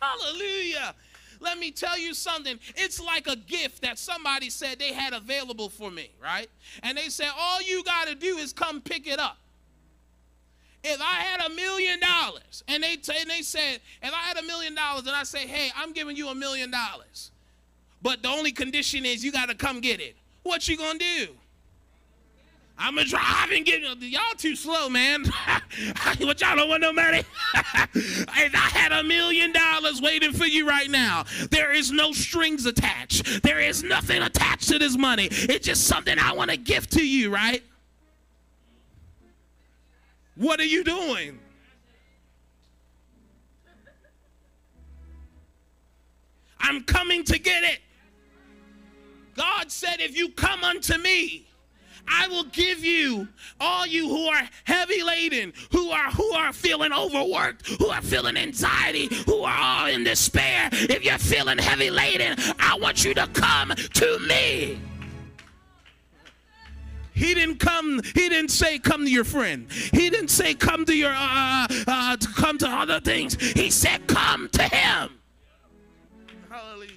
[0.00, 0.94] Hallelujah.
[1.40, 2.58] Let me tell you something.
[2.76, 6.48] It's like a gift that somebody said they had available for me, right?
[6.82, 9.38] And they said, all you got to do is come pick it up.
[10.82, 14.38] If I had a million dollars and they, t- and they said, if I had
[14.38, 17.30] a million dollars and I say, hey, I'm giving you a million dollars,
[18.02, 21.04] but the only condition is you got to come get it, what you going to
[21.26, 21.28] do?
[22.82, 25.24] I'm gonna drive and get y'all too slow, man.
[26.18, 27.18] what y'all don't want no money?
[27.94, 32.64] if I had a million dollars waiting for you right now, there is no strings
[32.64, 33.42] attached.
[33.42, 35.28] There is nothing attached to this money.
[35.30, 37.62] It's just something I want to give to you, right?
[40.40, 41.38] What are you doing?
[46.58, 47.80] I'm coming to get it.
[49.36, 51.46] God said, If you come unto me,
[52.08, 53.28] I will give you
[53.60, 58.38] all you who are heavy laden, who are who are feeling overworked, who are feeling
[58.38, 60.70] anxiety, who are all in despair.
[60.72, 64.80] If you're feeling heavy laden, I want you to come to me.
[67.20, 68.00] He didn't come.
[68.02, 69.70] He didn't say come to your friend.
[69.92, 73.34] He didn't say come to your uh, uh, to come to other things.
[73.52, 75.10] He said come to him.
[76.48, 76.88] Hallelujah.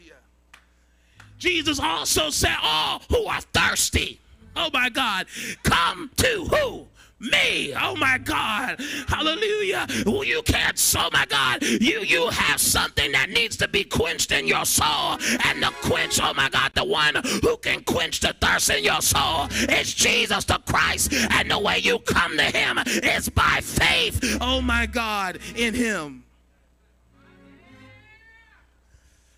[1.38, 4.22] Jesus also said, all who are thirsty
[4.56, 5.28] Oh my God.
[5.64, 6.88] Come to who?
[7.24, 7.74] Me.
[7.74, 8.80] Oh my God.
[9.08, 9.88] Hallelujah.
[10.06, 11.62] Well, you can't, oh my God.
[11.64, 15.18] You you have something that needs to be quenched in your soul.
[15.46, 19.02] And the quench, oh my God, the one who can quench the thirst in your
[19.02, 21.14] soul is Jesus the Christ.
[21.14, 24.38] And the way you come to him is by faith.
[24.42, 26.23] Oh my God, in him.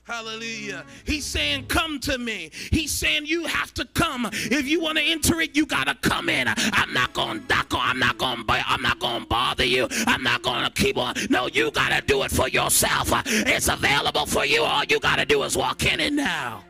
[0.05, 0.85] Hallelujah.
[1.03, 2.51] He's saying, Come to me.
[2.71, 4.29] He's saying, You have to come.
[4.31, 6.47] If you want to enter it, you gotta come in.
[6.47, 7.41] I'm not gonna
[7.71, 9.87] I'm not gonna I'm not gonna bother you.
[10.05, 11.15] I'm not gonna keep on.
[11.31, 13.09] No, you gotta do it for yourself.
[13.25, 14.63] It's available for you.
[14.63, 16.63] All you gotta do is walk in it now.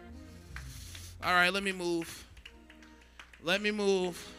[1.21, 2.25] All right, let me move.
[3.43, 4.31] Let me move.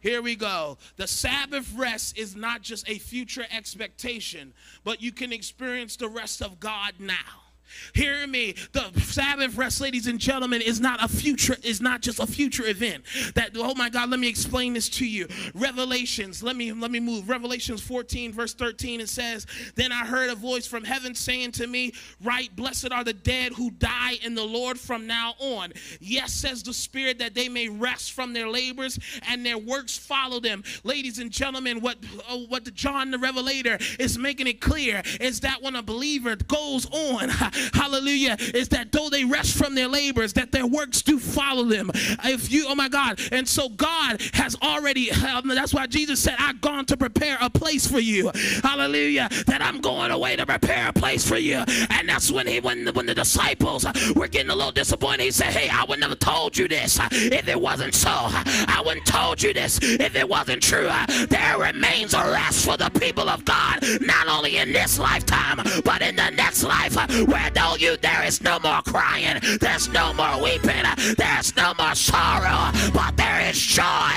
[0.00, 0.76] Here we go.
[0.96, 4.52] The Sabbath rest is not just a future expectation,
[4.84, 7.45] but you can experience the rest of God now.
[7.94, 8.54] Hear me.
[8.72, 12.66] The Sabbath rest, ladies and gentlemen, is not a future, is not just a future
[12.66, 13.04] event.
[13.34, 15.26] That oh my God, let me explain this to you.
[15.54, 17.28] Revelations, let me let me move.
[17.28, 21.66] Revelations 14, verse 13, it says, Then I heard a voice from heaven saying to
[21.66, 21.92] me,
[22.22, 25.72] Write, blessed are the dead who die in the Lord from now on.
[26.00, 28.98] Yes, says the Spirit, that they may rest from their labors
[29.28, 30.62] and their works follow them.
[30.84, 31.96] Ladies and gentlemen, what
[32.28, 36.36] oh, what the John the Revelator is making it clear is that when a believer
[36.36, 37.30] goes on
[37.72, 41.90] hallelujah, is that though they rest from their labors, that their works do follow them.
[42.24, 46.36] If you, oh my God, and so God has already, um, that's why Jesus said,
[46.38, 48.30] I've gone to prepare a place for you.
[48.62, 51.64] Hallelujah, that I'm going away to prepare a place for you.
[51.90, 55.30] And that's when he, when, the, when the disciples were getting a little disappointed, he
[55.30, 58.10] said, Hey, I would never told you this if it wasn't so.
[58.10, 60.90] I wouldn't told you this if it wasn't true.
[61.28, 66.02] There remains a rest for the people of God, not only in this lifetime, but
[66.02, 66.96] in the next life,
[67.26, 70.84] where tell you there is no more crying, there's no more weeping,
[71.16, 74.10] there's no more sorrow, but there is joy,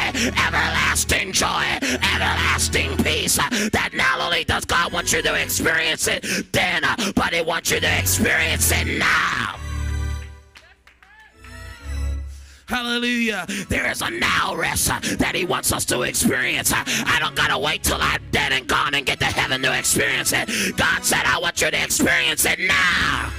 [0.45, 3.37] everlasting joy, everlasting peace.
[3.37, 6.83] That not only does God want you to experience it then,
[7.15, 9.68] but He wants you to experience it now.
[12.69, 13.47] Hallelujah.
[13.67, 16.71] There is a now rest uh, that He wants us to experience.
[16.71, 19.63] Uh, I don't got to wait till I'm dead and gone and get to heaven
[19.63, 20.77] to experience it.
[20.77, 23.31] God said, I want you to experience it now.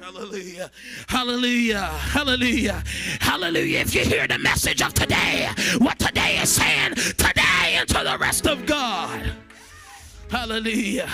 [0.00, 0.70] Hallelujah.
[1.08, 1.84] Hallelujah.
[1.84, 2.82] Hallelujah.
[3.20, 3.80] Hallelujah.
[3.80, 8.46] If you hear the message of today, what today is saying, today into the rest
[8.46, 9.30] of God.
[10.30, 11.08] Hallelujah.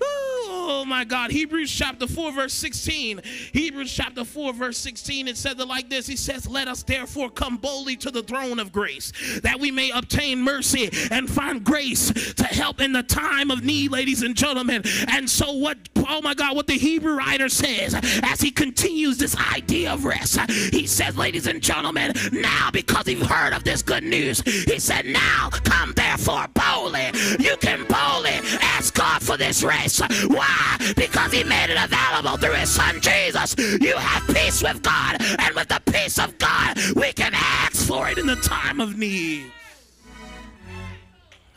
[0.00, 1.30] Oh my God.
[1.30, 3.22] Hebrews chapter 4, verse 16.
[3.52, 5.28] Hebrews chapter 4, verse 16.
[5.28, 6.06] It says it like this.
[6.06, 9.90] He says, Let us therefore come boldly to the throne of grace, that we may
[9.90, 14.82] obtain mercy and find grace to help in the time of need, ladies and gentlemen.
[15.08, 15.78] And so, what,
[16.08, 20.38] oh my God, what the Hebrew writer says as he continues this idea of rest,
[20.50, 25.06] he says, Ladies and gentlemen, now because you've heard of this good news, he said,
[25.06, 27.10] Now come therefore boldly.
[27.38, 29.85] You can boldly ask God for this rest.
[30.28, 30.76] Why?
[30.96, 33.54] Because he made it available through his son Jesus.
[33.58, 38.08] You have peace with God, and with the peace of God, we can ask for
[38.08, 39.50] it in the time of need.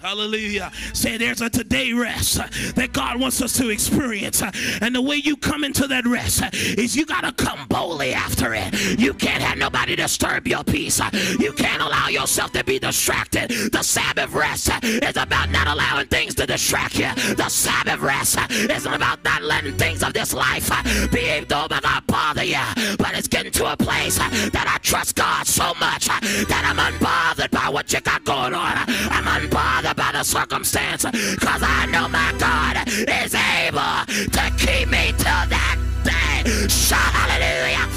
[0.02, 0.72] Hallelujah.
[0.94, 2.36] Say there's a today rest
[2.76, 4.42] that God wants us to experience.
[4.82, 8.54] And the way you come into that rest is you got to come boldly after
[8.54, 8.98] it.
[8.98, 11.02] You can't have nobody disturb your peace.
[11.38, 13.50] You can't allow yourself to be distracted.
[13.50, 17.14] The Sabbath rest is about not allowing things to distract you.
[17.36, 20.70] The Sabbath rest isn't about not letting things of this life
[21.12, 22.64] be able to, God, bother you.
[22.98, 27.52] But it's getting to a place that I trust God so much that I'm unbothered
[27.52, 28.78] by what you got going on.
[28.88, 35.14] I'm unbothered about the circumstance because I know my God is able to keep me
[35.18, 36.68] till that day.
[36.68, 37.88] Shout hallelujah.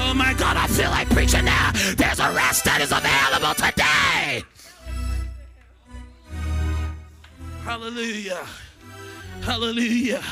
[0.00, 1.72] Oh my God, I feel like preaching now.
[1.96, 4.44] There's a rest that is available today.
[7.64, 8.46] Hallelujah.
[9.42, 10.22] Hallelujah.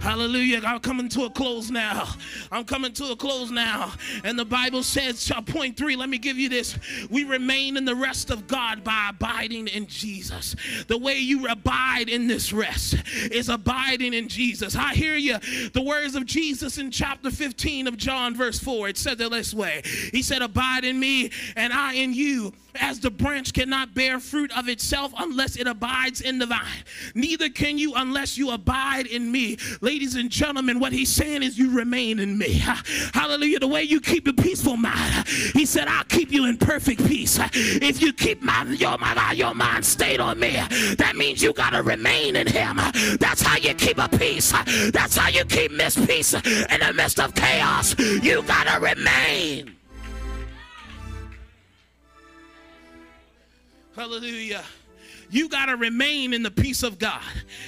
[0.00, 0.62] Hallelujah.
[0.64, 2.08] I'm coming to a close now.
[2.52, 3.92] I'm coming to a close now.
[4.24, 6.78] And the Bible says, uh, point three, let me give you this.
[7.10, 10.54] We remain in the rest of God by abiding in Jesus.
[10.86, 12.94] The way you abide in this rest
[13.30, 14.76] is abiding in Jesus.
[14.76, 15.38] I hear you.
[15.72, 19.52] The words of Jesus in chapter 15 of John, verse 4, it said it this
[19.52, 24.20] way He said, Abide in me, and I in you as the branch cannot bear
[24.20, 26.84] fruit of itself unless it abides in the vine.
[27.14, 29.56] Neither can you unless you abide in me.
[29.80, 32.52] Ladies and gentlemen, what he's saying is you remain in me.
[33.14, 33.60] Hallelujah.
[33.60, 37.38] The way you keep a peaceful mind, he said, I'll keep you in perfect peace.
[37.52, 40.52] If you keep my, your, my, your mind stayed on me,
[40.96, 42.76] that means you got to remain in him.
[43.18, 44.52] That's how you keep a peace.
[44.90, 47.98] That's how you keep miss peace in the midst of chaos.
[47.98, 49.77] You got to remain.
[53.98, 54.62] Hallelujah
[55.30, 57.22] you got to remain in the peace of God.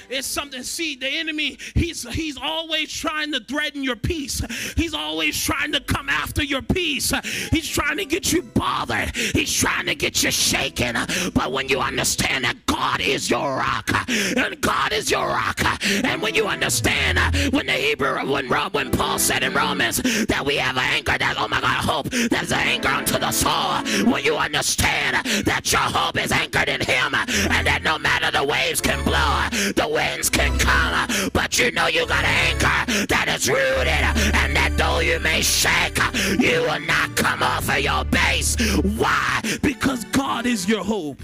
[0.09, 4.43] It's something, see, the enemy, he's he's always trying to threaten your peace.
[4.77, 7.13] He's always trying to come after your peace.
[7.51, 9.15] He's trying to get you bothered.
[9.15, 10.97] He's trying to get you shaken.
[11.35, 15.61] But when you understand that God is your rock, and God is your rock,
[16.05, 17.19] and when you understand
[17.53, 21.37] when the Hebrew, when when Paul said in Romans that we have an anchor that,
[21.39, 24.11] oh my God, hope that's an anchor unto the soul.
[24.11, 27.15] When you understand that your hope is anchored in Him
[27.51, 31.87] and that no matter the waves can blow, the winds can come, but you know
[31.87, 35.99] you got an anchor that is rooted, and that though you may shake,
[36.39, 38.57] you will not come off of your base.
[38.97, 39.41] Why?
[39.63, 41.21] Because God is your hope.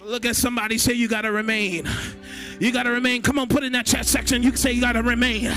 [0.00, 1.86] Look at somebody say you got to remain.
[2.60, 3.22] You got to remain.
[3.22, 4.42] Come on, put in that chat section.
[4.42, 5.52] You can say you got to remain.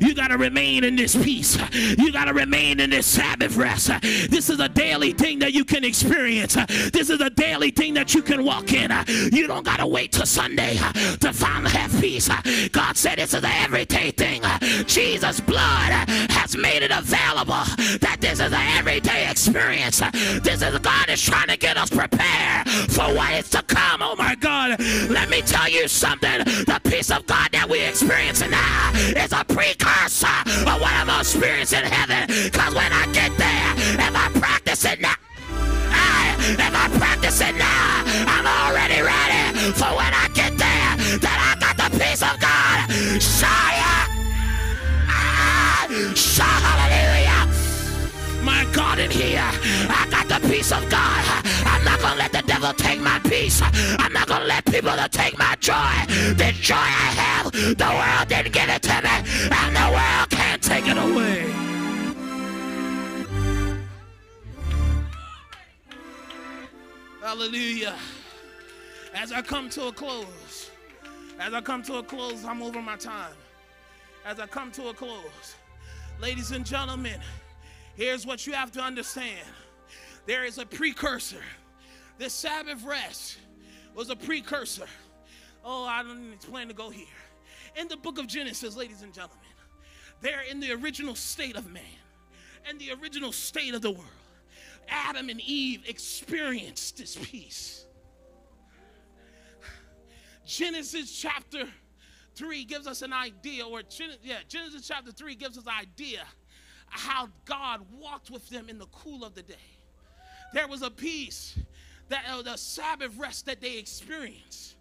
[0.00, 1.58] You got to remain in this peace.
[1.72, 3.90] You got to remain in this Sabbath rest.
[4.30, 6.54] This is a daily thing that you can experience.
[6.92, 8.90] This is a daily thing that you can walk in.
[9.32, 10.76] You don't got to wait till Sunday
[11.20, 12.28] to finally have peace.
[12.70, 14.42] God said this is an everyday thing.
[14.86, 15.92] Jesus' blood
[16.30, 17.64] has made it available
[18.00, 20.00] that this is an everyday experience.
[20.42, 24.02] This is God is trying to get us prepared for what is to come.
[24.02, 24.80] Oh my God.
[25.08, 29.42] Let me tell you something the peace of God that we experience now is a
[29.44, 32.26] precursor of what I'm experiencing in heaven.
[32.26, 35.18] Because when I get there, if I practice it now,
[35.90, 41.38] I, if I practice it now, I'm already ready for when I get there that
[41.42, 42.86] I got the peace of God.
[43.18, 44.06] Shia!
[45.10, 45.86] Ah,
[46.78, 46.85] my
[48.96, 49.50] God in here.
[49.88, 51.42] I got the peace of God.
[51.66, 53.60] I'm not to let the devil take my peace.
[53.62, 55.74] I'm not to let people to take my joy.
[56.34, 59.16] The joy I have, the world didn't give it to me,
[59.50, 61.52] and the world can't take it away.
[67.22, 67.94] Hallelujah.
[69.14, 70.70] As I come to a close,
[71.40, 73.34] as I come to a close, I'm over my time.
[74.24, 75.56] As I come to a close,
[76.20, 77.20] ladies and gentlemen,
[77.96, 79.46] Here's what you have to understand
[80.26, 81.42] there is a precursor.
[82.18, 83.38] This Sabbath rest
[83.94, 84.86] was a precursor.
[85.64, 87.06] Oh, I don't even plan to go here.
[87.76, 89.44] In the book of Genesis, ladies and gentlemen,
[90.20, 91.82] they're in the original state of man
[92.68, 94.04] and the original state of the world.
[94.88, 97.86] Adam and Eve experienced this peace.
[100.44, 101.64] Genesis chapter
[102.34, 103.82] 3 gives us an idea, or
[104.22, 106.22] yeah, Genesis chapter 3 gives us an idea
[106.88, 109.54] how God walked with them in the cool of the day.
[110.52, 111.58] There was a peace,
[112.08, 114.74] that uh, the Sabbath rest that they experienced.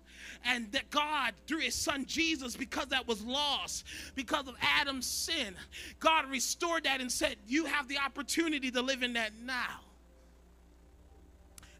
[0.47, 5.55] And that God, through his son Jesus, because that was lost, because of Adam's sin,
[5.99, 9.79] God restored that and said, You have the opportunity to live in that now.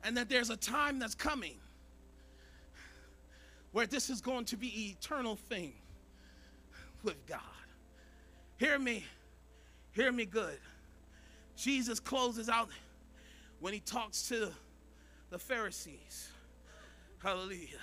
[0.04, 1.56] And that there's a time that's coming
[3.72, 5.74] where this is going to be eternal thing
[7.04, 7.40] with God.
[8.58, 9.04] Hear me.
[9.96, 10.60] Hear me good.
[11.56, 12.70] Jesus closes out
[13.62, 14.52] when he talks to
[15.30, 16.30] the Pharisees.
[17.24, 17.80] Hallelujah.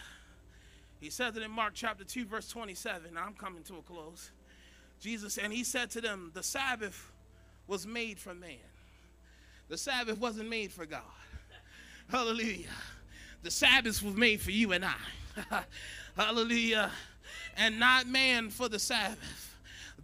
[1.01, 3.17] He says it in Mark chapter 2, verse 27.
[3.17, 4.31] I'm coming to a close.
[5.01, 7.11] Jesus, and he said to them, The Sabbath
[7.67, 8.59] was made for man,
[9.69, 11.01] the Sabbath wasn't made for God.
[12.11, 12.69] Hallelujah.
[13.43, 15.65] The Sabbath was made for you and I.
[16.17, 16.91] Hallelujah.
[17.57, 19.52] And not man for the Sabbath.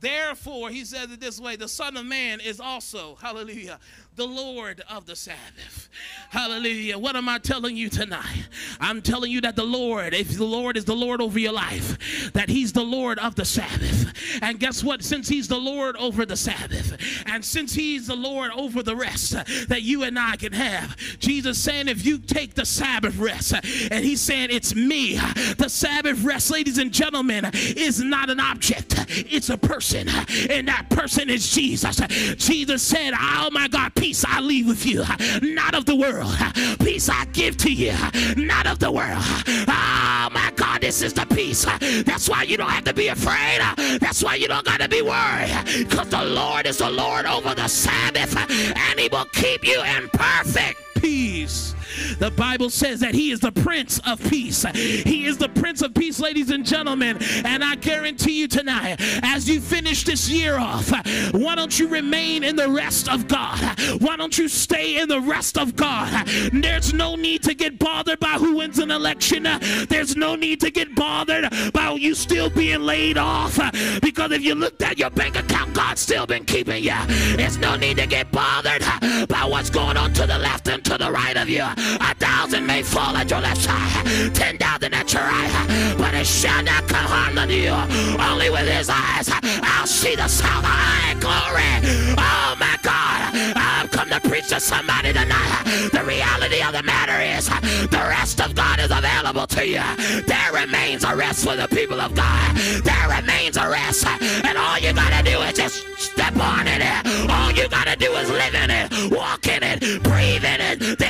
[0.00, 3.78] Therefore, he says it this way the Son of Man is also, hallelujah,
[4.18, 5.88] the Lord of the Sabbath.
[6.30, 6.98] Hallelujah.
[6.98, 8.48] What am I telling you tonight?
[8.80, 12.32] I'm telling you that the Lord, if the Lord is the Lord over your life,
[12.32, 14.12] that He's the Lord of the Sabbath.
[14.42, 15.02] And guess what?
[15.02, 19.30] Since He's the Lord over the Sabbath, and since He's the Lord over the rest
[19.68, 23.54] that you and I can have, Jesus saying, if you take the Sabbath rest,
[23.90, 25.14] and He's saying, it's me.
[25.56, 30.08] The Sabbath rest, ladies and gentlemen, is not an object, it's a person.
[30.50, 32.00] And that person is Jesus.
[32.36, 35.04] Jesus said, Oh my God, peace I leave with you,
[35.42, 36.34] not of the world.
[36.80, 37.92] Peace I give to you,
[38.38, 39.20] not of the world.
[39.20, 41.66] Oh my God, this is the peace.
[42.04, 43.60] That's why you don't have to be afraid.
[44.00, 45.52] That's why you don't got to be worried.
[45.86, 50.08] Because the Lord is the Lord over the Sabbath, and He will keep you in
[50.08, 51.74] perfect peace.
[52.18, 54.64] The Bible says that He is the Prince of Peace.
[54.74, 57.18] He is the Prince of Peace, ladies and gentlemen.
[57.44, 60.90] And I guarantee you tonight, as you finish this year off,
[61.32, 63.58] why don't you remain in the rest of God?
[64.00, 66.26] Why don't you stay in the rest of God?
[66.52, 69.48] There's no need to get bothered by who wins an election.
[69.88, 73.58] There's no need to get bothered by you still being laid off.
[74.00, 76.94] Because if you looked at your bank account, God's still been keeping you.
[77.36, 78.82] There's no need to get bothered
[79.28, 81.64] by what's going on to the left and to the right of you.
[82.00, 86.26] A thousand may fall at your left side, ten thousand at your right, but it
[86.26, 87.76] shall not come harm unto you.
[88.18, 89.28] Only with his eyes
[89.62, 90.28] I'll see the.
[90.44, 92.14] I glory.
[92.18, 93.32] Oh my God.
[93.56, 95.90] I've come to preach to somebody tonight.
[95.92, 97.48] The reality of the matter is
[97.88, 99.82] the rest of God is available to you.
[100.26, 102.56] There remains a rest for the people of God.
[102.84, 104.06] There remains a rest.
[104.06, 106.82] And all you gotta do is just step on it.
[107.30, 110.98] All you gotta do is live in it, walk in it, breathe in it.
[110.98, 111.08] The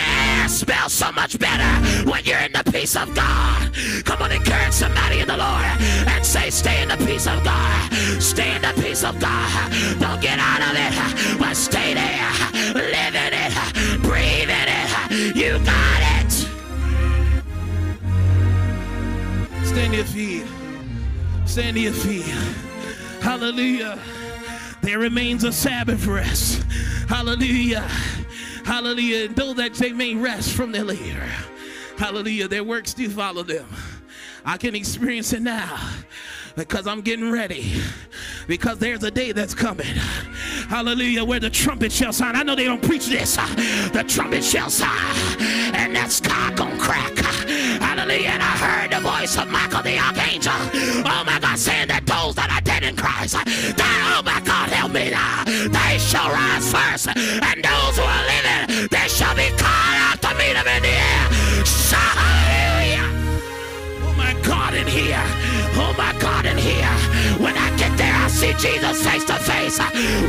[0.68, 1.70] smells so much better
[2.10, 3.72] when you're in the peace of God.
[4.04, 5.64] Come on, encourage somebody in the Lord
[6.12, 7.92] and say, Stay in the peace of God.
[8.20, 9.72] Stay in the peace of God.
[9.98, 12.32] Don't get out of it, but stay there.
[12.74, 15.36] Live in it, breathe in it.
[15.36, 16.32] You got it.
[19.64, 20.44] Stand your feet.
[21.46, 22.34] Stand your feet.
[23.22, 23.98] Hallelujah.
[24.82, 26.62] There remains a Sabbath rest.
[27.08, 27.88] Hallelujah.
[28.68, 29.24] Hallelujah.
[29.24, 31.26] And though that they may rest from their labor,
[31.96, 33.66] hallelujah, their works do follow them.
[34.44, 35.80] I can experience it now
[36.54, 37.72] because I'm getting ready.
[38.46, 39.86] Because there's a day that's coming.
[40.68, 42.36] Hallelujah, where the trumpet shall sound.
[42.36, 43.36] I know they don't preach this.
[43.36, 45.40] The trumpet shall sound,
[45.74, 47.16] and that sky gonna crack.
[47.80, 50.52] Hallelujah, and I heard the voice of Michael the archangel.
[51.06, 54.92] Oh my God, saying that those that are in Christ, that, oh my God, help
[54.92, 55.44] me now.
[55.44, 60.32] They shall rise first, and those who are living, they shall be caught out to
[60.40, 61.24] meet them in the air.
[61.92, 63.04] Hallelujah.
[64.08, 65.20] Oh my God, in here.
[65.76, 66.94] Oh my God, in here.
[67.36, 69.78] When I get there, I see Jesus face to face.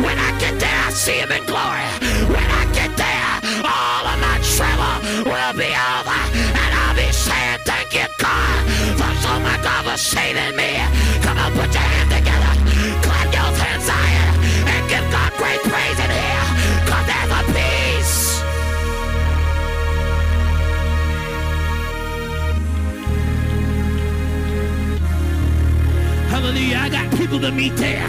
[0.03, 1.88] When I get there, I see him in glory.
[2.28, 3.32] When I get there,
[3.64, 6.20] all of my trouble will be over.
[6.60, 8.60] And I'll be saying, Thank you, God,
[8.99, 10.84] for so my God for saving me.
[11.24, 12.18] Come on, put your hands together.
[26.49, 26.77] Hallelujah.
[26.77, 28.07] I got people to meet there.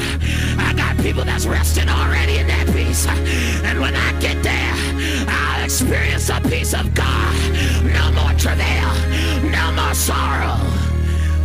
[0.56, 3.06] I got people that's resting already in that peace.
[3.06, 4.72] And when I get there,
[5.28, 7.34] I'll experience the peace of God.
[7.84, 8.94] No more travail,
[9.44, 10.56] no more sorrow.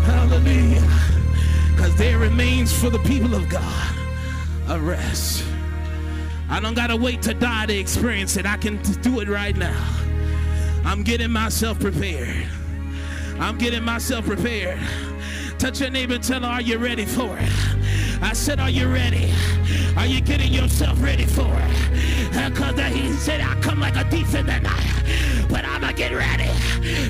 [0.07, 0.87] Hallelujah.
[1.75, 3.95] Because there remains for the people of God
[4.69, 5.43] a rest.
[6.47, 8.45] I don't got to wait to die to experience it.
[8.45, 9.85] I can do it right now.
[10.85, 12.47] I'm getting myself prepared.
[13.37, 14.79] I'm getting myself prepared.
[15.58, 17.49] Touch your neighbor and tell her, Are you ready for it?
[18.22, 19.32] I said, Are you ready?
[19.97, 22.51] Are you getting yourself ready for it?
[22.51, 24.95] Because he said, I come like a thief in the night.
[25.49, 26.49] But I'm going to get ready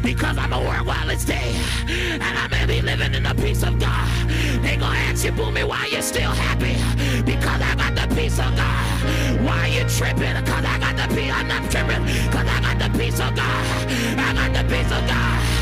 [0.01, 1.55] because I'm going to work while it's day.
[1.87, 4.29] And I'm going to be living in the peace of God.
[4.61, 6.75] They going to ask you, Boomy, why you still happy?
[7.23, 9.41] Because I got the peace of God.
[9.43, 10.35] Why you tripping?
[10.43, 11.31] Because I got the peace.
[11.33, 13.87] I'm not tripping because I got the peace of God.
[14.19, 15.54] I got the peace of God.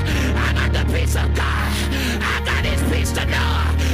[0.44, 1.70] I got the peace of God.
[2.20, 3.54] I got his peace to know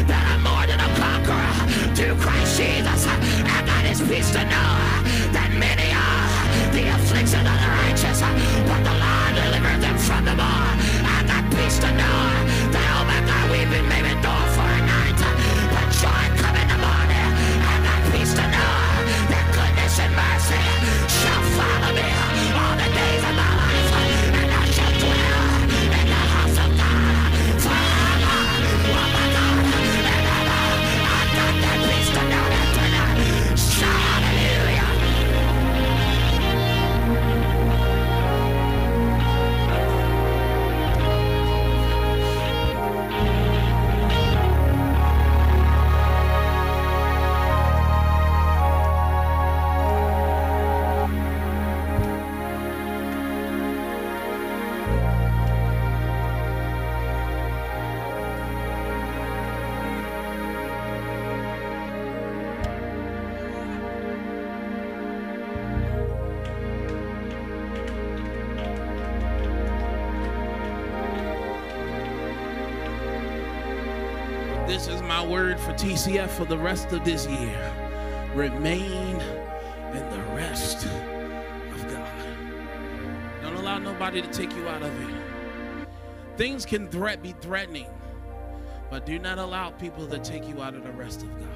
[0.09, 1.53] that I'm more than a conqueror
[1.95, 3.01] through Christ Jesus.
[3.05, 4.73] I got his peace to know
[5.35, 6.27] that many are
[6.73, 8.19] the afflictions of the righteous,
[8.65, 10.73] but the Lord delivered them from them all.
[11.05, 12.21] I got peace to know
[12.73, 15.19] that, oh my God, we've been maybe door for a night,
[15.73, 17.29] but joy come in the morning.
[17.61, 18.75] I got peace to know
[19.29, 21.08] that goodness and mercy
[75.79, 77.73] TCF for the rest of this year.
[78.35, 79.15] Remain
[79.93, 83.41] in the rest of God.
[83.41, 85.87] Don't allow nobody to take you out of it.
[86.35, 87.87] Things can threat be threatening,
[88.89, 91.47] but do not allow people to take you out of the rest of God.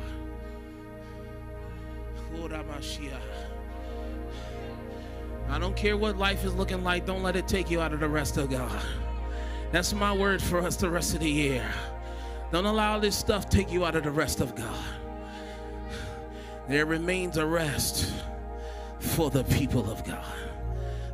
[5.49, 7.99] I don't care what life is looking like, don't let it take you out of
[7.99, 8.81] the rest of God.
[9.73, 11.69] That's my word for us the rest of the year.
[12.53, 14.85] Don't allow this stuff take you out of the rest of God.
[16.67, 18.13] There remains a rest
[18.99, 20.23] for the people of God.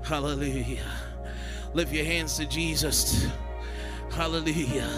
[0.03, 0.83] Hallelujah.
[1.73, 3.25] Lift your hands to Jesus.
[4.11, 4.89] Hallelujah.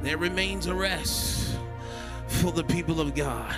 [0.00, 1.58] There remains a rest
[2.28, 3.54] for the people of God.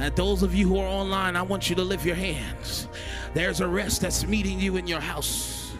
[0.00, 2.88] And those of you who are online, I want you to lift your hands.
[3.32, 5.72] There's a rest that's meeting you in your house,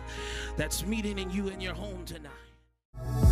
[0.57, 3.32] that's meeting in you in your home tonight.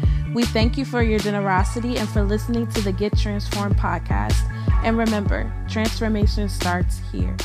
[0.33, 4.49] We thank you for your generosity and for listening to the Get Transformed podcast.
[4.83, 7.35] And remember, transformation starts here.